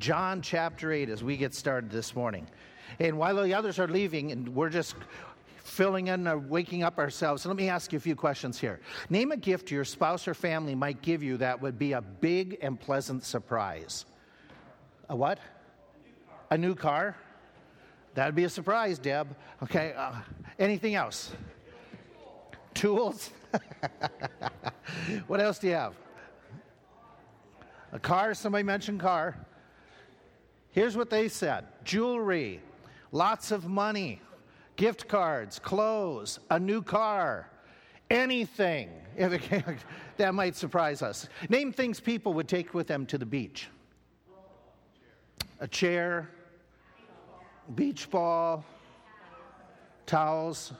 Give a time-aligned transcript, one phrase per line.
[0.00, 2.46] John chapter 8 as we get started this morning.
[2.98, 4.96] And while the others are leaving, and we're just
[5.62, 8.80] filling in or waking up ourselves, let me ask you a few questions here.
[9.10, 12.58] Name a gift your spouse or family might give you that would be a big
[12.62, 14.06] and pleasant surprise.
[15.10, 15.38] A what?
[16.50, 17.14] A new car?
[18.14, 19.36] That'd be a surprise, Deb.
[19.62, 19.92] Okay.
[19.94, 20.14] Uh,
[20.58, 21.32] anything else?
[22.72, 23.30] Tools?
[25.26, 25.94] what else do you have?
[27.92, 28.32] A car?
[28.32, 29.36] Somebody mentioned car.
[30.72, 32.60] Here's what they said jewelry,
[33.12, 34.20] lots of money,
[34.76, 37.48] gift cards, clothes, a new car,
[38.10, 38.90] anything.
[40.16, 41.28] that might surprise us.
[41.48, 43.68] Name things people would take with them to the beach
[45.60, 46.30] a chair,
[47.74, 48.64] beach ball,
[50.06, 50.72] towels,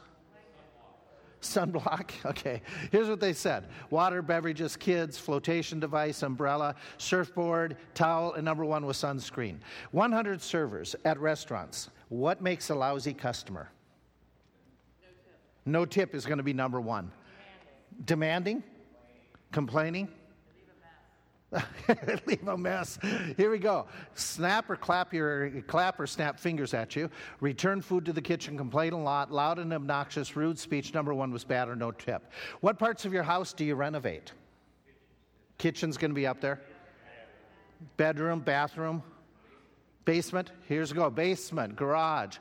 [1.40, 2.10] sunblock.
[2.30, 2.62] Okay,
[2.92, 8.86] here's what they said water, beverages, kids, flotation device, umbrella, surfboard, towel, and number one
[8.86, 9.58] was sunscreen.
[9.90, 11.90] 100 servers at restaurants.
[12.08, 13.70] What makes a lousy customer?
[15.02, 17.10] No tip, no tip is going to be number one.
[18.04, 18.62] Demanding?
[19.52, 20.08] Complaining?
[22.26, 22.98] Leave a mess.
[23.36, 23.86] Here we go.
[24.14, 27.10] Snap or clap your clap or snap fingers at you.
[27.40, 28.56] Return food to the kitchen.
[28.56, 29.32] Complain a lot.
[29.32, 30.36] Loud and obnoxious.
[30.36, 30.94] Rude speech.
[30.94, 32.30] Number one was bad or no tip.
[32.60, 34.32] What parts of your house do you renovate?
[35.58, 36.60] Kitchen's going to be up there.
[37.96, 39.02] Bedroom, bathroom,
[40.04, 40.52] basement.
[40.68, 41.10] Here's a go.
[41.10, 42.38] Basement, garage.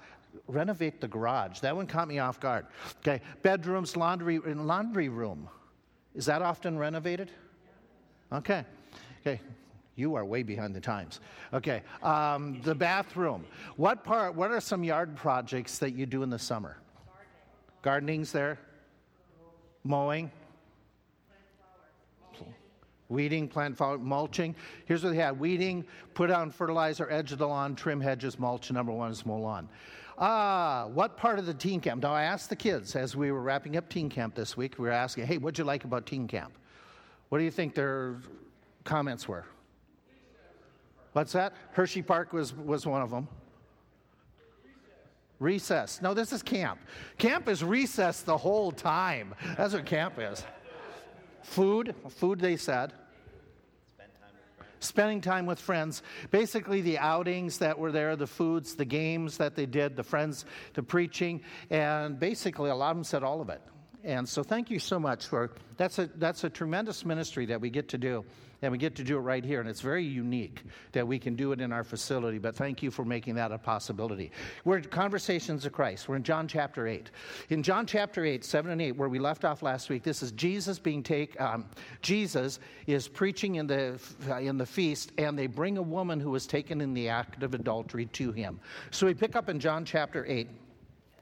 [0.48, 1.60] Renovate the garage.
[1.62, 2.68] That one caught me off guard.
[3.00, 3.22] Okay.
[3.42, 5.50] Bedrooms, laundry, laundry room.
[6.14, 7.32] Is that often renovated?
[8.32, 8.66] Okay.
[9.22, 9.42] Okay,
[9.96, 11.20] you are way behind the times.
[11.54, 13.46] Okay, um, the bathroom.
[13.76, 14.36] What part?
[14.36, 16.78] What are some yard projects that you do in the summer?
[17.06, 18.18] Gardening.
[18.18, 18.60] Gardening's there.
[19.84, 20.32] Mowing.
[23.10, 24.56] Weeding, plant mulching.
[24.86, 28.72] Here's what they had weeding, put on fertilizer, edge of the lawn, trim hedges, mulch.
[28.72, 29.68] Number one is mow lawn.
[30.20, 32.04] Ah, what part of the teen camp?
[32.04, 34.86] Now, I asked the kids as we were wrapping up teen camp this week, we
[34.86, 36.54] were asking, hey, what'd you like about teen camp?
[37.30, 38.18] What do you think their
[38.84, 39.46] comments were?
[41.14, 41.54] What's that?
[41.72, 43.28] Hershey Park was, was one of them.
[45.40, 46.02] Recess.
[46.02, 46.80] No, this is camp.
[47.18, 49.34] Camp is recess the whole time.
[49.58, 50.44] That's what camp is.
[51.44, 51.96] Food.
[52.10, 52.94] Food, they said.
[54.82, 56.04] Spending time with friends.
[56.32, 60.46] Basically, the outings that were there, the foods, the games that they did, the friends,
[60.74, 63.62] the preaching, and basically, a lot of them said all of it.
[64.06, 67.70] And so, thank you so much for that's a that's a tremendous ministry that we
[67.70, 68.24] get to do.
[68.62, 69.62] And we get to do it right here.
[69.62, 72.38] And it's very unique that we can do it in our facility.
[72.38, 74.32] But thank you for making that a possibility.
[74.66, 76.10] We're Conversations of Christ.
[76.10, 77.10] We're in John chapter 8.
[77.50, 80.32] In John chapter 8, 7 and 8, where we left off last week, this is
[80.34, 81.40] Jesus being take.
[81.40, 81.66] Um,
[82.02, 84.00] Jesus is preaching in the,
[84.40, 87.54] in the feast, and they bring a woman who was taken in the act of
[87.54, 88.60] adultery to him.
[88.92, 90.48] So we pick up in John chapter 8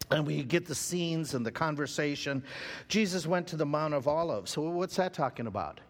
[0.10, 2.44] and we get the scenes and the conversation.
[2.88, 4.52] Jesus went to the Mount of Olives.
[4.52, 5.82] So, what's that talking about?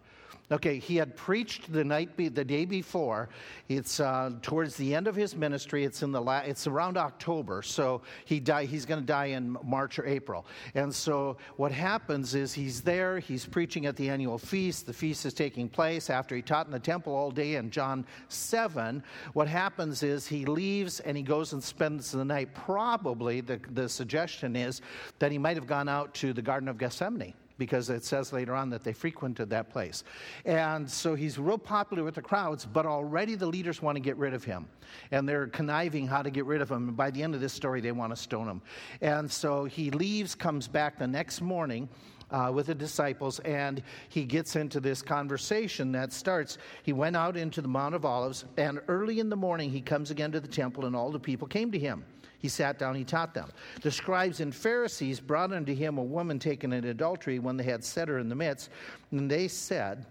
[0.50, 3.28] Okay, he had preached the night, be, the day before.
[3.68, 5.84] It's uh, towards the end of his ministry.
[5.84, 9.58] It's in the la- it's around October, so he die, He's going to die in
[9.62, 10.46] March or April.
[10.74, 13.18] And so what happens is he's there.
[13.18, 14.86] He's preaching at the annual feast.
[14.86, 18.06] The feast is taking place after he taught in the temple all day in John
[18.28, 19.02] seven.
[19.34, 22.54] What happens is he leaves and he goes and spends the night.
[22.54, 24.80] Probably the the suggestion is
[25.18, 28.54] that he might have gone out to the Garden of Gethsemane because it says later
[28.54, 30.04] on that they frequented that place.
[30.44, 34.16] And so he's real popular with the crowds, but already the leaders want to get
[34.16, 34.66] rid of him.
[35.10, 36.88] And they're conniving how to get rid of him.
[36.88, 38.62] And by the end of this story, they want to stone him.
[39.00, 41.88] And so he leaves, comes back the next morning.
[42.30, 46.58] Uh, with the disciples, and he gets into this conversation that starts.
[46.82, 50.10] He went out into the Mount of Olives, and early in the morning, he comes
[50.10, 52.04] again to the temple, and all the people came to him.
[52.38, 53.50] He sat down, he taught them.
[53.82, 57.82] The scribes and Pharisees brought unto him a woman taken in adultery when they had
[57.82, 58.70] set her in the midst,
[59.10, 60.06] and they said,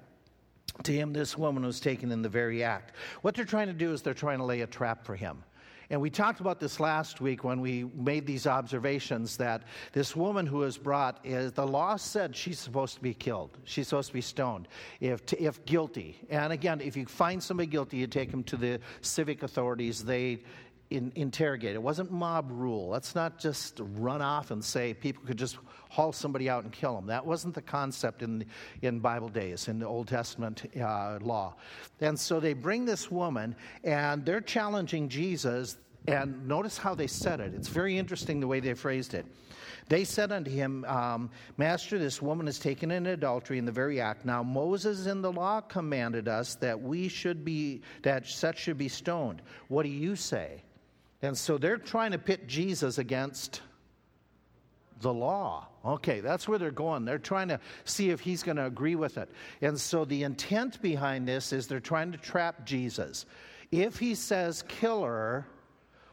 [0.84, 2.96] to him, this woman was taken in the very act.
[3.22, 5.44] What they're trying to do is they're trying to lay a trap for him.
[5.90, 9.64] And we talked about this last week when we made these observations that
[9.94, 13.58] this woman who was brought is the law said she's supposed to be killed.
[13.64, 14.68] She's supposed to be stoned
[15.00, 16.20] if, if guilty.
[16.30, 20.04] And again, if you find somebody guilty, you take them to the civic authorities.
[20.04, 20.44] They
[20.90, 21.76] in, interrogate.
[21.76, 22.90] It wasn't mob rule.
[22.90, 25.58] Let's not just run off and say people could just
[25.90, 27.08] haul somebody out and kill them.
[27.08, 28.46] That wasn't the concept in,
[28.82, 31.56] in Bible days, in the Old Testament uh, law.
[32.02, 37.42] And so they bring this woman, and they're challenging Jesus And notice how they said
[37.42, 37.54] it.
[37.54, 39.26] It's very interesting the way they phrased it.
[39.90, 44.00] They said unto him, um, Master, this woman is taken in adultery in the very
[44.00, 44.26] act.
[44.26, 48.88] Now Moses in the law commanded us that we should be, that such should be
[48.88, 49.42] stoned.
[49.68, 50.64] What do you say?
[51.22, 53.62] And so they're trying to pit Jesus against
[55.02, 55.68] the law.
[55.86, 57.06] Okay, that's where they're going.
[57.06, 59.30] They're trying to see if he's going to agree with it.
[59.62, 63.26] And so the intent behind this is they're trying to trap Jesus.
[63.72, 65.48] If he says kill her,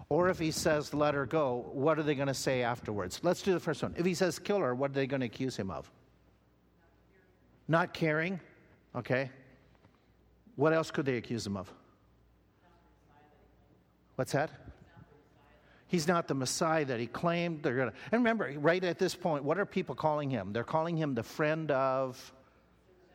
[0.09, 3.21] or if he says let her go, what are they going to say afterwards?
[3.23, 3.95] Let's do the first one.
[3.97, 5.91] If he says kill her, what are they going to accuse him of?
[7.67, 8.39] Not caring.
[8.95, 9.31] Okay.
[10.56, 11.73] What else could they accuse him of?
[14.17, 14.51] What's that?
[15.94, 17.62] He's not the Messiah that he claimed.
[17.62, 20.52] They're gonna, and remember, right at this point, what are people calling him?
[20.52, 22.32] They're calling him the friend of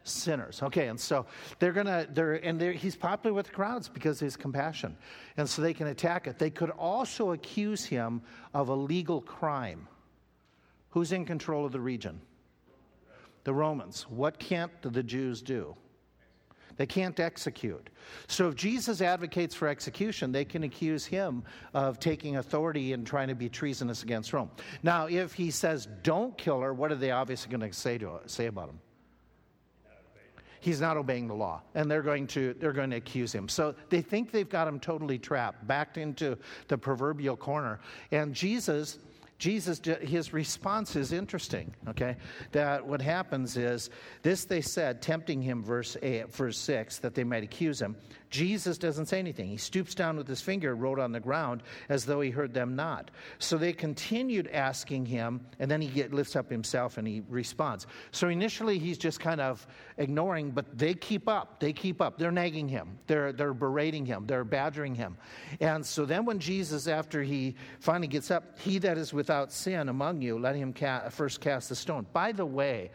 [0.03, 0.63] sinners.
[0.63, 1.25] Okay, and so
[1.59, 4.95] they're gonna, they're, and they're, he's popular with the crowds because of his compassion,
[5.35, 6.39] and so they can attack it.
[6.39, 8.21] They could also accuse him
[8.53, 9.85] of a legal crime.
[10.91, 12.21] Who's in control of the region?
[13.43, 14.03] The Romans.
[14.03, 15.75] What can't the Jews do?
[16.79, 17.89] They can't execute.
[18.27, 21.43] So if Jesus advocates for execution, they can accuse him
[21.73, 24.49] of taking authority and trying to be treasonous against Rome.
[24.81, 28.21] Now, if he says, don't kill her, what are they obviously going to say, to,
[28.27, 28.79] say about him?
[30.61, 33.73] he's not obeying the law and they're going to they're going to accuse him so
[33.87, 36.37] they think they've got him totally trapped backed into
[36.67, 37.79] the proverbial corner
[38.11, 38.97] and jesus
[39.39, 42.17] Jesus, his response is interesting, okay?
[42.51, 43.89] That what happens is,
[44.21, 47.95] this they said, tempting him, verse, eight, verse 6, that they might accuse him.
[48.29, 49.47] Jesus doesn't say anything.
[49.47, 52.75] He stoops down with his finger, wrote on the ground, as though he heard them
[52.75, 53.09] not.
[53.39, 57.87] So they continued asking him, and then he get, lifts up himself and he responds.
[58.11, 59.65] So initially he's just kind of
[59.97, 61.59] ignoring, but they keep up.
[61.59, 62.17] They keep up.
[62.17, 65.17] They're nagging him, they're, they're berating him, they're badgering him.
[65.59, 69.89] And so then when Jesus, after he finally gets up, he that is without sin
[69.89, 72.05] among you, let him ca- first cast the stone.
[72.13, 72.91] By the way,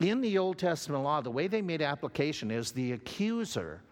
[0.00, 3.82] in the Old Testament law, the way they made application is the accuser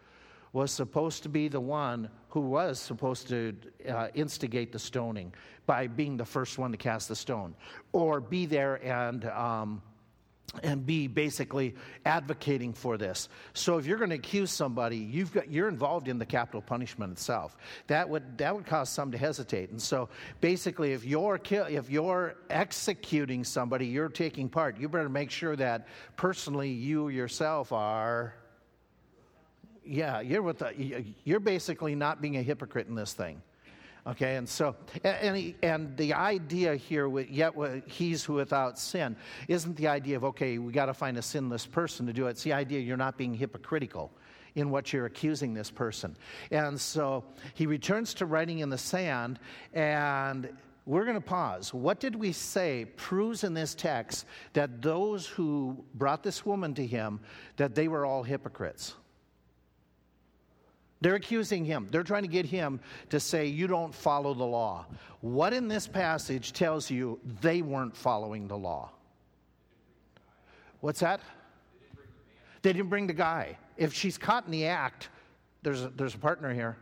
[0.52, 3.54] was supposed to be the one who was supposed to
[3.88, 5.32] uh, instigate the stoning
[5.66, 7.54] by being the first one to cast the stone,
[7.92, 9.82] or be there and um,
[10.62, 13.28] and be basically advocating for this.
[13.52, 17.12] So if you're going to accuse somebody, you've got, you're involved in the capital punishment
[17.12, 17.56] itself.
[17.88, 19.70] That would that would cause some to hesitate.
[19.70, 20.08] And so
[20.40, 24.78] basically, if you're if you're executing somebody, you're taking part.
[24.78, 28.34] You better make sure that personally you yourself are
[29.86, 33.42] yeah, you're with the, you're basically not being a hypocrite in this thing.
[34.06, 37.54] Okay, and so, and, he, and the idea here, with, yet
[37.86, 39.16] he's who without sin,
[39.48, 42.30] isn't the idea of, okay, we got to find a sinless person to do it.
[42.30, 44.12] It's the idea you're not being hypocritical
[44.54, 46.16] in what you're accusing this person.
[46.52, 47.24] And so
[47.54, 49.40] he returns to writing in the sand,
[49.74, 50.50] and
[50.84, 51.74] we're going to pause.
[51.74, 56.86] What did we say proves in this text that those who brought this woman to
[56.86, 57.18] him,
[57.56, 58.94] that they were all hypocrites?
[61.00, 61.88] They're accusing him.
[61.90, 64.86] They're trying to get him to say, You don't follow the law.
[65.20, 68.90] What in this passage tells you they weren't following the law?
[70.80, 71.20] What's that?
[72.62, 73.58] They didn't bring the guy.
[73.76, 75.08] If she's caught in the act,
[75.62, 76.76] there's a, there's a partner here.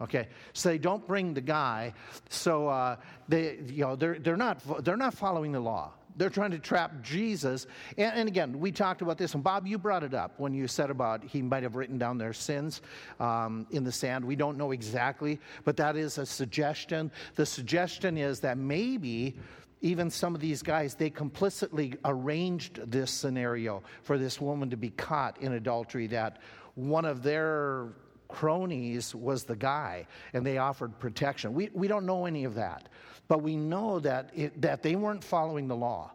[0.00, 1.92] Okay, so they don't bring the guy.
[2.30, 2.96] So uh,
[3.28, 5.92] they, you know, they're, they're, not, they're not following the law.
[6.16, 7.66] They're trying to trap Jesus.
[7.96, 10.66] And, and, again, we talked about this, and Bob, you brought it up when you
[10.68, 12.82] said about he might have written down their sins
[13.18, 14.24] um, in the sand.
[14.24, 17.10] We don't know exactly, but that is a suggestion.
[17.34, 19.36] The suggestion is that maybe
[19.82, 24.90] even some of these guys, they complicitly arranged this scenario for this woman to be
[24.90, 26.38] caught in adultery, that
[26.74, 27.88] one of their
[28.28, 31.54] cronies was the guy, and they offered protection.
[31.54, 32.88] We, we don't know any of that.
[33.30, 36.10] But we know that, it, that they weren't following the law.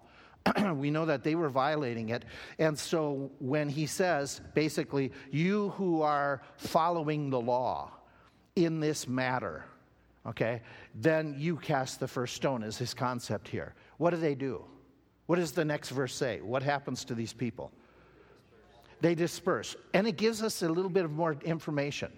[0.74, 2.26] we know that they were violating it.
[2.60, 7.94] And so when he says, basically, you who are following the law
[8.58, 9.64] in this matter,
[10.28, 10.62] okay,
[10.94, 13.76] then you cast the first stone, is his concept here.
[13.96, 14.66] What do they do?
[15.28, 16.42] What does the next verse say?
[16.42, 17.72] What happens to these people?
[19.00, 19.78] They disperse.
[19.94, 22.12] And it gives us a little bit of more information.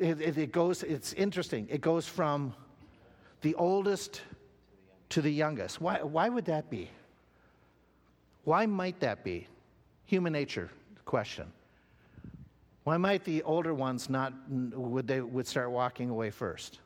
[0.00, 1.68] It, it, it goes, it's interesting.
[1.70, 2.54] It goes from
[3.42, 4.22] the oldest
[5.10, 5.80] to the youngest.
[5.80, 6.90] Why, why would that be?
[8.44, 9.46] Why might that be?
[10.06, 10.70] Human nature
[11.04, 11.46] question.
[12.84, 16.78] Why might the older ones not would they would start walking away first?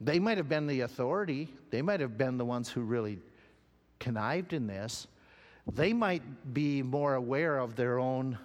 [0.00, 1.48] They might have been the authority.
[1.70, 3.18] They might have been the ones who really
[3.98, 5.06] connived in this.
[5.72, 8.38] They might be more aware of their own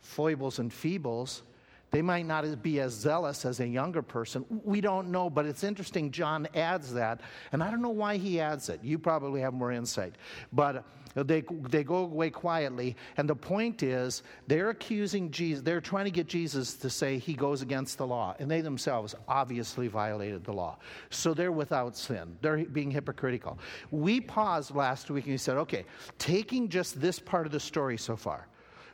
[0.00, 1.42] foibles and feebles
[1.90, 4.44] They might not be as zealous as a younger person.
[4.64, 6.10] We don't know, but it's interesting.
[6.10, 7.20] John adds that,
[7.52, 8.80] and I don't know why he adds it.
[8.82, 10.16] You probably have more insight.
[10.52, 16.04] But they, they go away quietly, and the point is they're accusing Jesus, they're trying
[16.04, 20.44] to get Jesus to say he goes against the law, and they themselves obviously violated
[20.44, 20.76] the law.
[21.08, 22.36] So they're without sin.
[22.42, 23.58] They're being hypocritical.
[23.90, 25.86] We paused last week and we said, okay,
[26.18, 28.46] taking just this part of the story so far,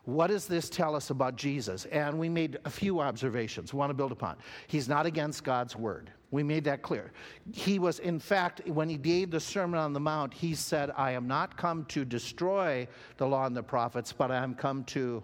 [0.05, 1.85] what does this tell us about Jesus?
[1.87, 4.37] And we made a few observations we want to build upon.
[4.67, 6.11] He's not against God's word.
[6.33, 7.13] We made that clear.
[7.53, 11.13] He was, in fact, when he gave the Sermon on the Mount, he said, I
[11.13, 15.23] am not come to destroy the law and the prophets, but I am come to.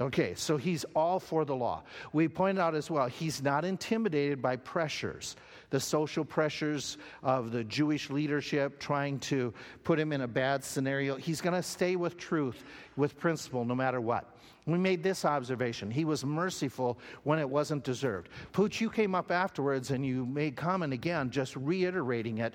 [0.00, 1.82] Okay, so he's all for the law.
[2.12, 5.36] We pointed out as well, he's not intimidated by pressures
[5.72, 11.16] the social pressures of the Jewish leadership trying to put him in a bad scenario.
[11.16, 12.62] He's going to stay with truth,
[12.96, 14.36] with principle, no matter what.
[14.66, 15.90] We made this observation.
[15.90, 18.28] He was merciful when it wasn't deserved.
[18.52, 22.54] Pooch, you came up afterwards and you made comment again, just reiterating it.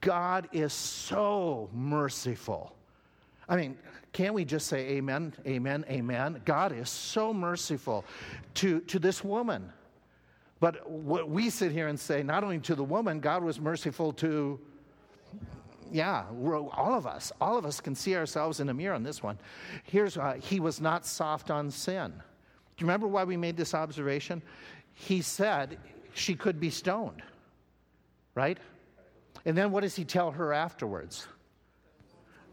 [0.00, 2.76] God is so merciful.
[3.48, 3.76] I mean,
[4.12, 6.42] can't we just say amen, amen, amen?
[6.44, 8.04] God is so merciful
[8.54, 9.72] to, to this woman.
[10.62, 14.12] But what we sit here and say, not only to the woman, God was merciful
[14.12, 14.60] to,
[15.90, 17.32] yeah, all of us.
[17.40, 19.40] All of us can see ourselves in a mirror on this one.
[19.82, 22.12] Here's, uh, he was not soft on sin.
[22.12, 22.14] Do
[22.78, 24.40] you remember why we made this observation?
[24.94, 25.78] He said
[26.14, 27.24] she could be stoned,
[28.36, 28.58] right?
[29.44, 31.26] And then what does he tell her afterwards?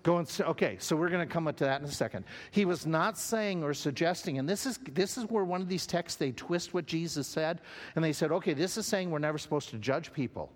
[0.10, 2.26] Okay, so we're going to come up to that in a second.
[2.52, 5.86] He was not saying or suggesting, and this is, this is where one of these
[5.86, 7.62] texts they twist what Jesus said,
[7.96, 10.52] and they said, okay, this is saying we're never supposed to judge people.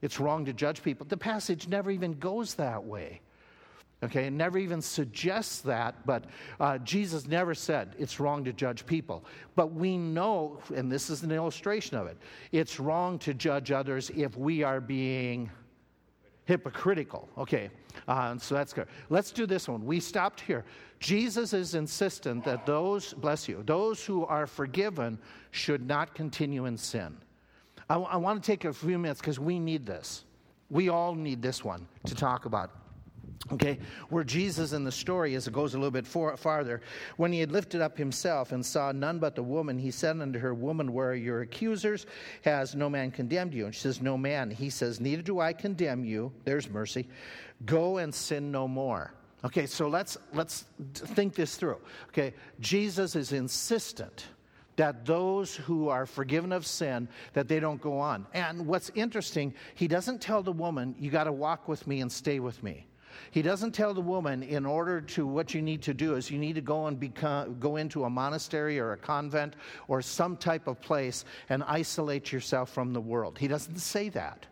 [0.00, 1.06] It's wrong to judge people.
[1.08, 3.20] The passage never even goes that way.
[4.00, 6.24] Okay, it never even suggests that, but
[6.60, 9.24] uh, Jesus never said it's wrong to judge people.
[9.56, 12.16] But we know, and this is an illustration of it,
[12.52, 15.50] it's wrong to judge others if we are being
[16.44, 17.28] hypocritical.
[17.36, 17.70] Okay,
[18.06, 18.86] uh, so that's good.
[19.10, 19.84] Let's do this one.
[19.84, 20.64] We stopped here.
[21.00, 25.18] Jesus is insistent that those, bless you, those who are forgiven
[25.50, 27.16] should not continue in sin.
[27.88, 30.24] I, I want to take a few minutes because we need this.
[30.70, 32.70] We all need this one to talk about.
[33.50, 33.78] Okay,
[34.10, 36.82] where Jesus in the story, as it goes a little bit for, farther,
[37.16, 40.38] when he had lifted up himself and saw none but the woman, he said unto
[40.38, 42.04] her, Woman, where are your accusers?
[42.42, 43.64] Has no man condemned you?
[43.64, 44.50] And she says, No man.
[44.50, 46.30] He says, Neither do I condemn you.
[46.44, 47.08] There's mercy.
[47.64, 49.14] Go and sin no more.
[49.44, 51.78] Okay, so let's let's think this through.
[52.08, 54.26] Okay, Jesus is insistent
[54.76, 58.26] that those who are forgiven of sin that they don't go on.
[58.34, 62.10] And what's interesting, he doesn't tell the woman, "You got to walk with me and
[62.10, 62.86] stay with me."
[63.30, 66.38] He doesn't tell the woman, in order to what you need to do is you
[66.38, 69.54] need to go and become, go into a monastery or a convent
[69.86, 73.38] or some type of place and isolate yourself from the world.
[73.38, 74.46] He doesn't say that.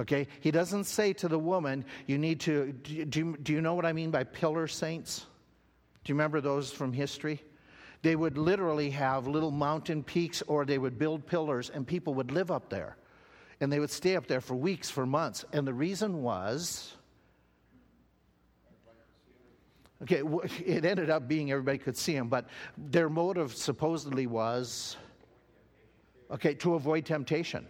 [0.00, 0.28] Okay?
[0.40, 3.92] He doesn't say to the woman, you need to, do, do, you know what I
[3.92, 5.26] mean by pillar saints?
[6.04, 7.42] Do you remember those from history?
[8.02, 12.30] They would literally have little mountain peaks or they would build pillars and people would
[12.30, 12.96] live up there.
[13.60, 15.44] And they would stay up there for weeks, for months.
[15.52, 16.94] And the reason was
[20.02, 20.22] Okay,
[20.64, 24.96] it ended up being everybody could see him, but their motive supposedly was
[26.30, 27.66] okay, to avoid temptation.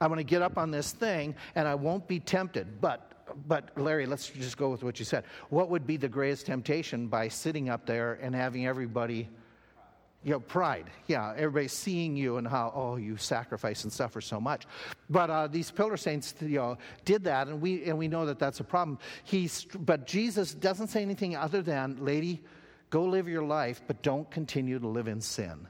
[0.00, 2.80] I'm going to get up on this thing and I won't be tempted.
[2.80, 3.06] But
[3.46, 5.24] but Larry, let's just go with what you said.
[5.50, 9.28] What would be the greatest temptation by sitting up there and having everybody
[10.22, 10.90] you know, pride.
[11.06, 14.66] Yeah, everybody's seeing you and how, oh, you sacrifice and suffer so much.
[15.08, 18.38] But uh, these pillar saints, you know, did that, and we, and we know that
[18.38, 18.98] that's a problem.
[19.24, 22.42] He's, but Jesus doesn't say anything other than, lady,
[22.90, 25.66] go live your life, but don't continue to live in sin.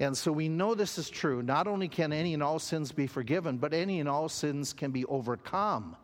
[0.00, 1.42] And so we know this is true.
[1.42, 4.90] Not only can any and all sins be forgiven, but any and all sins can
[4.90, 5.96] be overcome.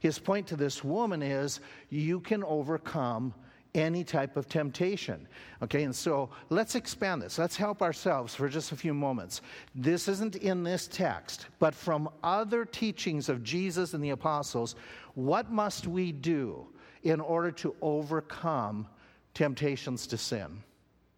[0.00, 1.60] His point to this woman is
[1.90, 3.34] you can overcome
[3.74, 5.26] any type of temptation.
[5.62, 7.38] Okay, and so let's expand this.
[7.38, 9.42] Let's help ourselves for just a few moments.
[9.74, 14.74] This isn't in this text, but from other teachings of Jesus and the apostles,
[15.14, 16.66] what must we do
[17.02, 18.86] in order to overcome
[19.34, 20.62] temptations to sin?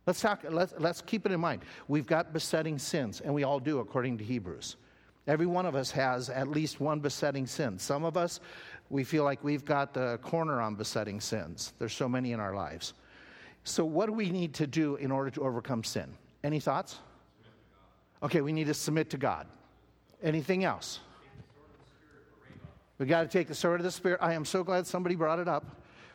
[0.07, 1.63] Let's talk, let's, let's keep it in mind.
[1.87, 4.77] We've got besetting sins, and we all do according to Hebrews.
[5.29, 7.79] Every one of us has at least one besetting sin.
[7.79, 8.41] Some of us
[8.91, 11.73] we feel like we've got the corner on besetting sins.
[11.79, 12.95] There's so many in our lives.
[13.65, 16.13] So, what do we need to do in order to overcome sin?
[16.43, 16.99] Any thoughts?
[18.23, 19.47] Okay, we need to submit to God.
[20.23, 21.01] Anything else?
[22.99, 24.21] We got to take the sword of the Spirit.
[24.23, 25.65] I am so glad somebody brought it up.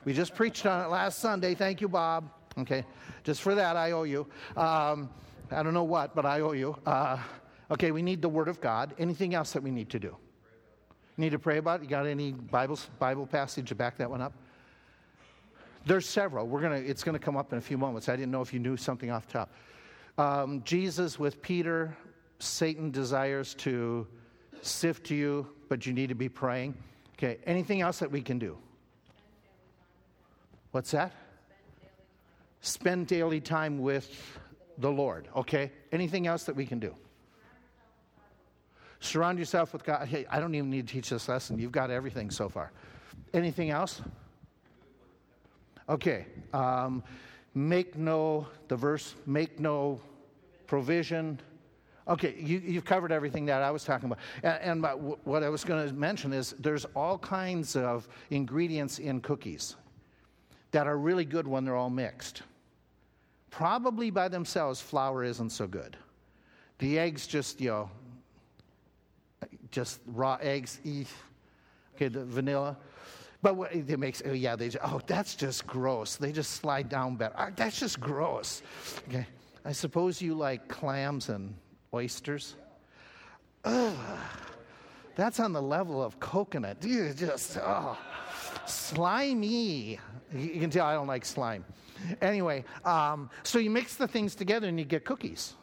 [0.06, 1.54] We just preached on it last Sunday.
[1.54, 2.30] Thank you, Bob.
[2.58, 2.86] Okay,
[3.24, 4.26] just for that, I owe you.
[4.56, 5.10] Um,
[5.52, 6.78] I don't know what, but I owe you.
[6.86, 7.18] Uh,
[7.72, 8.94] okay, we need the Word of God.
[8.98, 10.16] Anything else that we need to do?
[11.18, 11.82] Need to pray about?
[11.82, 14.34] You got any Bible, Bible passage to back that one up?
[15.86, 16.46] There's several.
[16.48, 18.08] We're gonna, it's going to come up in a few moments.
[18.08, 19.52] I didn't know if you knew something off top.
[20.18, 21.96] Um, Jesus with Peter,
[22.40, 24.06] Satan desires to
[24.62, 26.76] sift you, but you need to be praying.
[27.18, 28.58] Okay, anything else that we can do?
[30.72, 31.14] What's that?
[32.62, 34.40] Spend daily time with
[34.78, 35.28] the Lord.
[35.36, 36.94] Okay, anything else that we can do?
[39.00, 40.08] Surround yourself with God.
[40.08, 41.60] Hey, I don't even need to teach this lesson.
[41.60, 42.72] You've got everything so far.
[43.34, 44.02] Anything else?
[45.90, 46.26] Okay.
[46.54, 47.04] Um,
[47.54, 50.02] make no, the verse, make no
[50.66, 51.40] provision.
[52.08, 54.20] Okay, you, have covered everything that I was talking about.
[54.44, 59.20] And, and what I was going to mention is there's all kinds of ingredients in
[59.20, 59.76] cookies
[60.72, 62.44] that are really good when they're all mixed.
[63.50, 65.98] Probably by themselves, flour isn't so good.
[66.80, 67.90] The eggs just, you know,
[69.72, 70.80] just raw eggs,
[71.96, 72.78] okay, the vanilla.
[73.42, 76.16] But what it makes, oh, yeah, they, oh, that's just gross.
[76.16, 77.36] They just slide down better.
[77.38, 78.64] Ah, that's just gross.
[79.08, 79.28] Okay,
[79.64, 81.54] I suppose you like clams and
[81.94, 82.56] oysters.
[83.64, 83.96] Ugh,
[85.16, 86.84] that's on the level of coconut.
[86.84, 87.98] You just, oh,
[88.66, 90.00] slimy.
[90.34, 91.64] You can tell I don't like slime.
[92.22, 95.54] Anyway, um, so you mix the things together and you get cookies.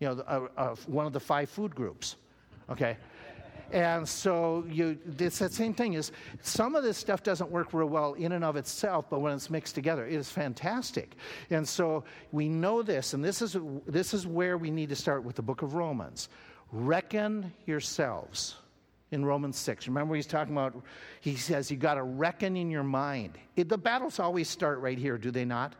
[0.00, 2.16] You know, uh, uh, one of the five food groups.
[2.70, 2.96] Okay,
[3.72, 7.86] and so you, it's that same thing is some of this stuff doesn't work real
[7.86, 11.16] well in and of itself, but when it's mixed together, it is fantastic.
[11.48, 13.56] And so we know this, and this is,
[13.86, 16.28] this is where we need to start with the book of Romans.
[16.70, 18.56] Reckon yourselves
[19.10, 19.88] in Romans 6.
[19.88, 20.74] Remember, he's talking about,
[21.20, 23.38] he says, you got to reckon in your mind.
[23.56, 25.74] It, the battles always start right here, do they not?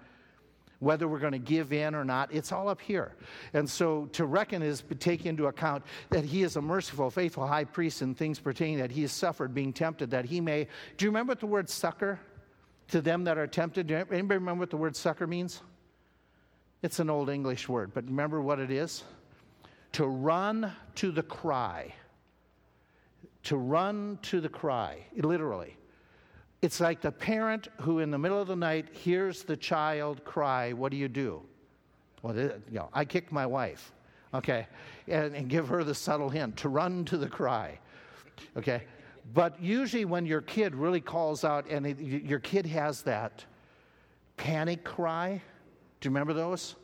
[0.82, 3.14] Whether we're going to give in or not, it's all up here.
[3.54, 7.46] And so to reckon is to take into account that he is a merciful, faithful
[7.46, 10.66] high priest in things pertaining that he has suffered being tempted, that he may.
[10.96, 12.18] Do you remember what the word succor
[12.88, 13.86] to them that are tempted?
[13.86, 15.62] Do anybody remember what the word succor means?
[16.82, 19.04] It's an old English word, but remember what it is?
[19.92, 21.94] To run to the cry.
[23.44, 25.76] To run to the cry, literally.
[26.62, 30.72] It's like the parent who, in the middle of the night, hears the child cry.
[30.72, 31.42] What do you do?
[32.22, 33.92] Well, you know, I kick my wife,
[34.32, 34.68] okay,
[35.08, 37.80] and, and give her the subtle hint to run to the cry,
[38.56, 38.84] okay.
[39.34, 43.44] But usually, when your kid really calls out and it, your kid has that
[44.36, 45.42] panic cry,
[46.00, 46.76] do you remember those?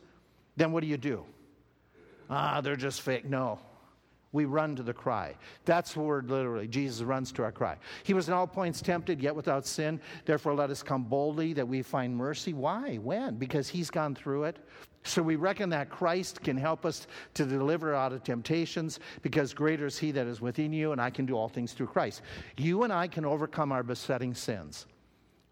[0.57, 1.23] Then what do you do?
[2.29, 3.23] Ah, they're just fake.
[3.25, 3.59] No,
[4.31, 5.35] we run to the cry.
[5.65, 6.67] That's the word literally.
[6.67, 7.77] Jesus runs to our cry.
[8.03, 9.99] He was in all points tempted, yet without sin.
[10.25, 12.53] Therefore, let us come boldly that we find mercy.
[12.53, 12.97] Why?
[12.97, 13.37] When?
[13.37, 14.57] Because he's gone through it.
[15.03, 19.87] So we reckon that Christ can help us to deliver out of temptations because greater
[19.87, 22.21] is he that is within you, and I can do all things through Christ.
[22.57, 24.85] You and I can overcome our besetting sins.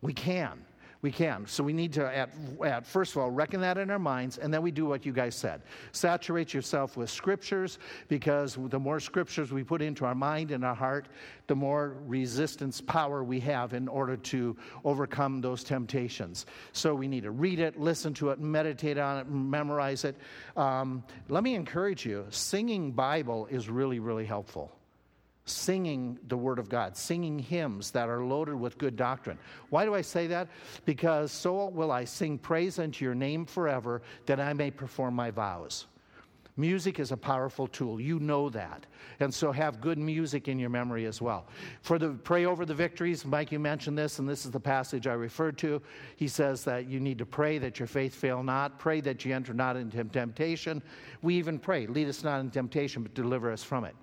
[0.01, 0.65] We can
[1.01, 1.45] we can.
[1.47, 2.29] So we need to, at,
[2.63, 5.11] at, first of all, reckon that in our minds, and then we do what you
[5.11, 5.61] guys said.
[5.91, 10.75] Saturate yourself with scriptures, because the more scriptures we put into our mind and our
[10.75, 11.07] heart,
[11.47, 16.45] the more resistance power we have in order to overcome those temptations.
[16.73, 20.15] So we need to read it, listen to it, meditate on it, memorize it.
[20.55, 24.71] Um, let me encourage you singing Bible is really, really helpful
[25.49, 29.37] singing the Word of God, singing hymns that are loaded with good doctrine.
[29.69, 30.49] Why do I say that?
[30.85, 35.31] Because so will I sing praise unto your name forever, that I may perform my
[35.31, 35.85] vows.
[36.59, 38.01] Music is a powerful tool.
[38.01, 38.87] You know that.
[39.19, 41.45] And so have good music in your memory as well.
[41.81, 45.05] For the pray over the victories, Mike, you mentioned this, and this is the passage
[45.05, 45.79] I referred to.
[46.15, 49.35] He says that you need to pray that your faith fail not, pray that you
[49.35, 50.81] enter not into temptation.
[51.21, 53.95] We even pray, lead us not in temptation, but deliver us from it.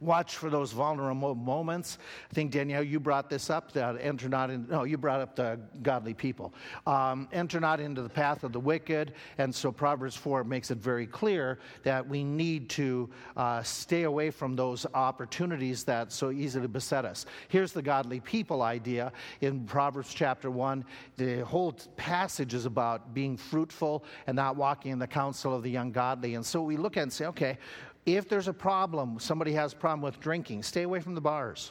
[0.00, 1.98] Watch for those vulnerable moments.
[2.30, 5.36] I think, Danielle, you brought this up that enter not in, no, you brought up
[5.36, 6.54] the godly people.
[6.86, 9.14] Um, enter not into the path of the wicked.
[9.38, 14.30] And so Proverbs 4 makes it very clear that we need to uh, stay away
[14.30, 17.26] from those opportunities that so easily beset us.
[17.48, 20.84] Here's the godly people idea in Proverbs chapter 1.
[21.16, 25.76] The whole passage is about being fruitful and not walking in the counsel of the
[25.76, 26.34] ungodly.
[26.34, 27.58] And so we look at and say, okay,
[28.06, 31.70] if there's a problem, somebody has a problem with drinking, stay away from the bars.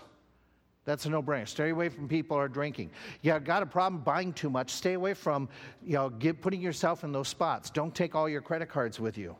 [0.86, 1.48] That's a no-brainer.
[1.48, 2.90] Stay away from people who are drinking.
[3.22, 4.72] You got a problem buying too much.
[4.72, 5.48] Stay away from,
[5.84, 7.70] you know, get, putting yourself in those spots.
[7.70, 9.36] Don't take all your credit cards with you.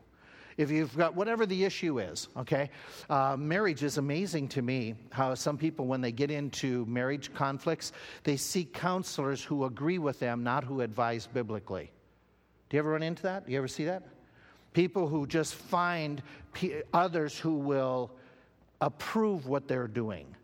[0.56, 2.70] If you've got whatever the issue is, okay.
[3.08, 4.94] Uh, marriage is amazing to me.
[5.10, 10.20] How some people, when they get into marriage conflicts, they seek counselors who agree with
[10.20, 11.90] them, not who advise biblically.
[12.68, 13.46] Do you ever run into that?
[13.46, 14.04] Do you ever see that?
[14.72, 16.22] People who just find
[16.92, 18.10] others who will
[18.80, 20.34] approve what they're doing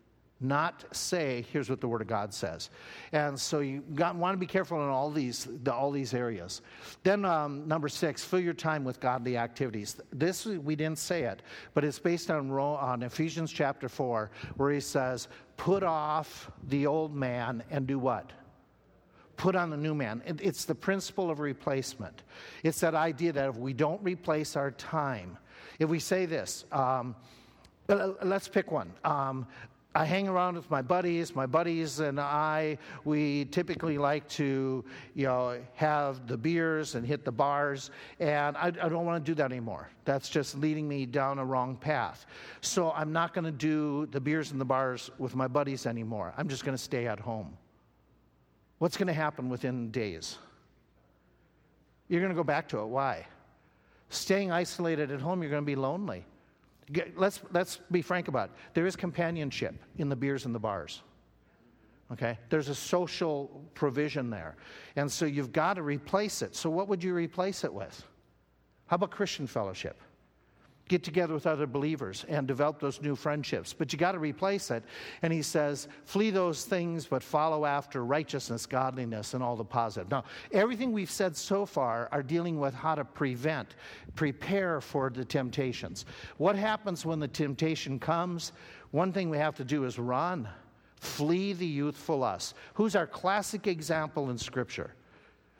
[0.40, 2.68] not say here's what the word of god says.
[3.12, 6.60] And so you got, want to be careful in all these the, all these areas.
[7.02, 9.96] Then um, number six fill your time with godly activities.
[10.12, 11.42] This we didn't say it
[11.74, 17.14] but it's based on, on ephesians chapter 4 where he says put off the old
[17.14, 18.30] man and do what
[19.36, 22.22] put on the new man it's the principle of replacement
[22.62, 25.36] it's that idea that if we don't replace our time
[25.78, 27.14] if we say this um,
[27.88, 29.46] let's pick one um,
[29.96, 31.34] I hang around with my buddies.
[31.34, 37.24] My buddies and I, we typically like to, you know, have the beers and hit
[37.24, 39.88] the bars, and I, I don't want to do that anymore.
[40.04, 42.26] That's just leading me down a wrong path.
[42.60, 46.34] So I'm not going to do the beers and the bars with my buddies anymore.
[46.36, 47.56] I'm just going to stay at home.
[48.78, 50.38] What's going to happen within days?
[52.08, 52.86] You're going to go back to it.
[52.86, 53.26] Why?
[54.10, 56.24] Staying isolated at home, you're going to be lonely.
[57.16, 58.54] Let's, let's be frank about it.
[58.74, 61.02] There is companionship in the beers and the bars.
[62.12, 62.38] Okay?
[62.48, 64.54] There's a social provision there.
[64.94, 66.54] And so you've got to replace it.
[66.54, 68.04] So, what would you replace it with?
[68.86, 70.00] How about Christian fellowship?
[70.88, 73.72] Get together with other believers and develop those new friendships.
[73.72, 74.84] But you got to replace it.
[75.22, 80.10] And he says, flee those things, but follow after righteousness, godliness, and all the positive.
[80.10, 83.74] Now, everything we've said so far are dealing with how to prevent,
[84.14, 86.06] prepare for the temptations.
[86.36, 88.52] What happens when the temptation comes?
[88.92, 90.48] One thing we have to do is run.
[91.00, 92.54] Flee the youthful us.
[92.74, 94.94] Who's our classic example in Scripture?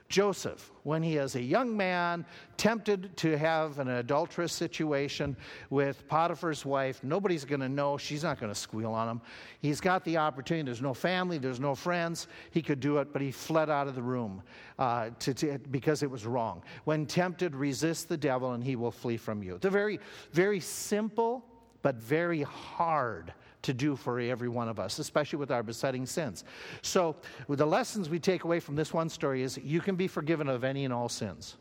[0.09, 2.25] Joseph, when he is a young man,
[2.57, 5.37] tempted to have an adulterous situation
[5.69, 7.99] with Potiphar's wife, nobody's going to know.
[7.99, 9.21] She's not going to squeal on him.
[9.61, 10.65] He's got the opportunity.
[10.65, 12.29] There's no family, there's no friends.
[12.53, 14.43] He could do it, but he fled out of the room
[14.79, 16.63] uh, to, to, because it was wrong.
[16.85, 19.59] When tempted, resist the devil and he will flee from you.
[19.59, 19.99] The very,
[20.33, 21.45] very simple,
[21.83, 23.33] but very hard
[23.67, 26.45] to do for every one of us, especially with our besetting sins.
[26.83, 27.17] So,
[27.49, 30.65] the lessons we take away from this one story is you can be forgiven of
[30.65, 31.57] any and all sins.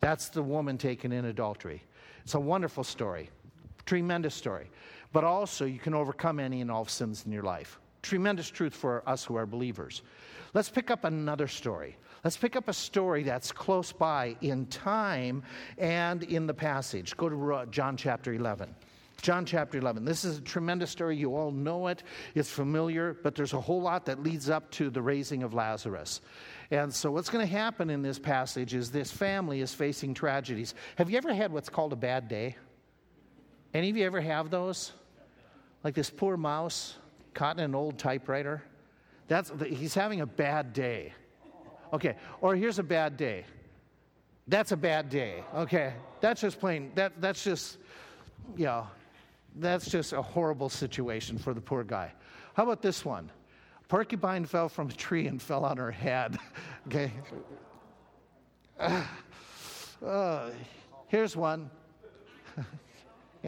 [0.00, 1.82] That's the woman taken in adultery.
[2.22, 3.30] It's a wonderful story,
[3.86, 4.70] tremendous story.
[5.12, 7.78] But also, you can overcome any and all sins in your life.
[8.02, 10.02] Tremendous truth for us who are believers.
[10.52, 11.96] Let's pick up another story.
[12.24, 15.42] Let's pick up a story that's close by in time
[15.78, 17.16] and in the passage.
[17.16, 18.74] Go to John chapter 11.
[19.22, 20.04] John chapter 11.
[20.04, 21.16] This is a tremendous story.
[21.16, 22.02] You all know it,
[22.34, 26.20] it's familiar, but there's a whole lot that leads up to the raising of Lazarus.
[26.70, 30.74] And so, what's going to happen in this passage is this family is facing tragedies.
[30.96, 32.56] Have you ever had what's called a bad day?
[33.72, 34.92] Any of you ever have those?
[35.84, 36.96] Like this poor mouse
[37.34, 38.62] caught in an old typewriter?
[39.28, 41.12] That's, he's having a bad day.
[41.92, 43.44] Okay, or here's a bad day.
[44.48, 45.42] That's a bad day.
[45.54, 47.78] Okay, that's just plain, that, that's just,
[48.56, 48.86] you know,
[49.58, 52.12] that's just a horrible situation for the poor guy.
[52.54, 53.30] How about this one?
[53.88, 56.38] Porcupine fell from a tree and fell on her head.
[56.86, 57.12] okay.
[60.04, 60.50] Uh,
[61.06, 61.70] here's one.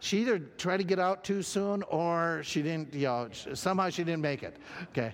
[0.00, 4.02] She either tried to get out too soon or she didn't, you know, somehow she
[4.02, 4.56] didn't make it.
[4.90, 5.12] Okay.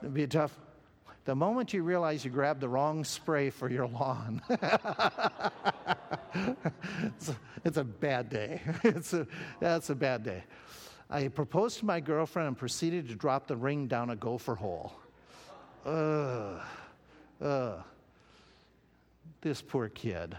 [0.00, 0.58] It'd be a tough.
[1.30, 4.42] The moment you realize you grabbed the wrong spray for your lawn,
[7.04, 8.60] it's, a, it's, a, bad day.
[8.82, 9.28] It's a,
[9.60, 10.42] that's a bad day.
[11.08, 14.92] I proposed to my girlfriend and proceeded to drop the ring down a gopher hole.
[15.86, 16.60] Ugh.
[17.40, 17.84] Ugh.
[19.40, 20.36] This poor kid.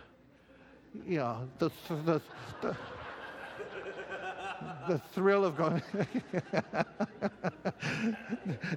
[1.08, 2.22] You know, the, the,
[2.62, 2.76] the
[4.88, 5.82] the thrill of going.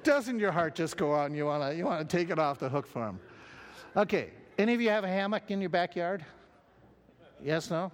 [0.03, 1.35] Doesn't your heart just go on?
[1.35, 3.21] You want to you want to take it off the hook for him.
[3.97, 4.31] Okay.
[4.57, 6.25] Any of you have a hammock in your backyard?
[7.43, 7.91] Yes, no?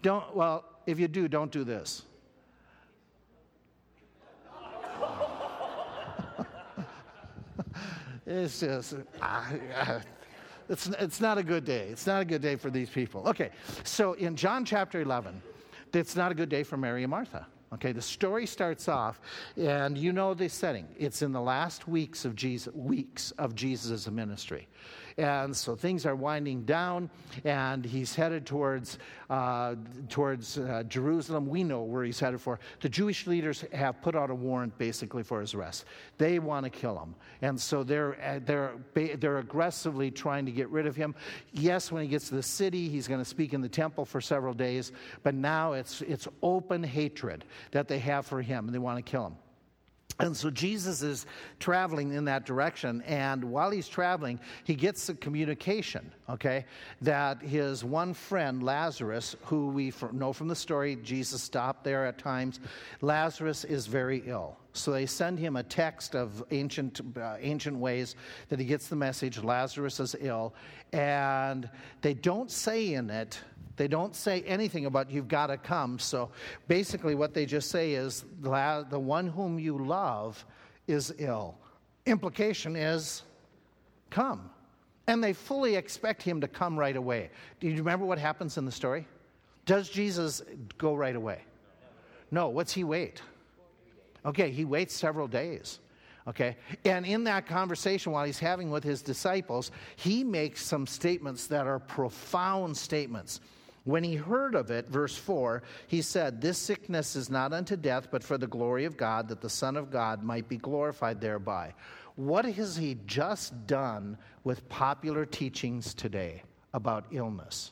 [0.00, 2.02] Don't, well, if you do, don't do this.
[8.26, 9.44] it's just, uh,
[10.68, 11.88] it's, it's not a good day.
[11.88, 13.28] It's not a good day for these people.
[13.28, 13.50] Okay,
[13.84, 15.42] so in John chapter 11,
[15.96, 17.46] it's not a good day for Mary and Martha.
[17.74, 19.20] Okay, the story starts off,
[19.56, 20.86] and you know the setting.
[20.96, 24.68] It's in the last weeks of Jesus, weeks of Jesus' ministry.
[25.18, 27.08] And so things are winding down,
[27.42, 28.98] and he's headed towards,
[29.30, 29.76] uh,
[30.10, 31.46] towards uh, Jerusalem.
[31.46, 32.60] We know where he's headed for.
[32.80, 35.86] The Jewish leaders have put out a warrant basically for his arrest.
[36.18, 37.14] They want to kill him.
[37.40, 38.74] And so they're, uh, they're,
[39.16, 41.14] they're aggressively trying to get rid of him.
[41.50, 44.20] Yes, when he gets to the city, he's going to speak in the temple for
[44.20, 48.78] several days, but now it's, it's open hatred that they have for him, and they
[48.78, 49.36] want to kill him.
[50.18, 51.26] And so Jesus is
[51.60, 56.64] traveling in that direction, and while he's traveling, he gets a communication okay?
[57.02, 62.18] That his one friend, Lazarus, who we know from the story, Jesus stopped there at
[62.18, 62.60] times,
[63.00, 64.56] Lazarus is very ill.
[64.72, 68.14] So they send him a text of ancient, uh, ancient ways
[68.50, 70.54] that he gets the message Lazarus is ill.
[70.92, 71.68] And
[72.02, 73.40] they don't say in it,
[73.76, 75.98] they don't say anything about you've got to come.
[75.98, 76.30] So
[76.66, 80.44] basically, what they just say is the one whom you love
[80.86, 81.58] is ill.
[82.06, 83.22] Implication is
[84.10, 84.50] come.
[85.08, 87.30] And they fully expect him to come right away.
[87.60, 89.06] Do you remember what happens in the story?
[89.64, 90.42] Does Jesus
[90.78, 91.42] go right away?
[92.30, 92.48] No.
[92.48, 93.22] What's he wait?
[94.24, 95.78] Okay, he waits several days.
[96.28, 101.46] Okay, and in that conversation while he's having with his disciples, he makes some statements
[101.46, 103.40] that are profound statements.
[103.86, 108.08] When he heard of it, verse 4, he said, This sickness is not unto death,
[108.10, 111.72] but for the glory of God, that the Son of God might be glorified thereby.
[112.16, 116.42] What has he just done with popular teachings today
[116.74, 117.70] about illness?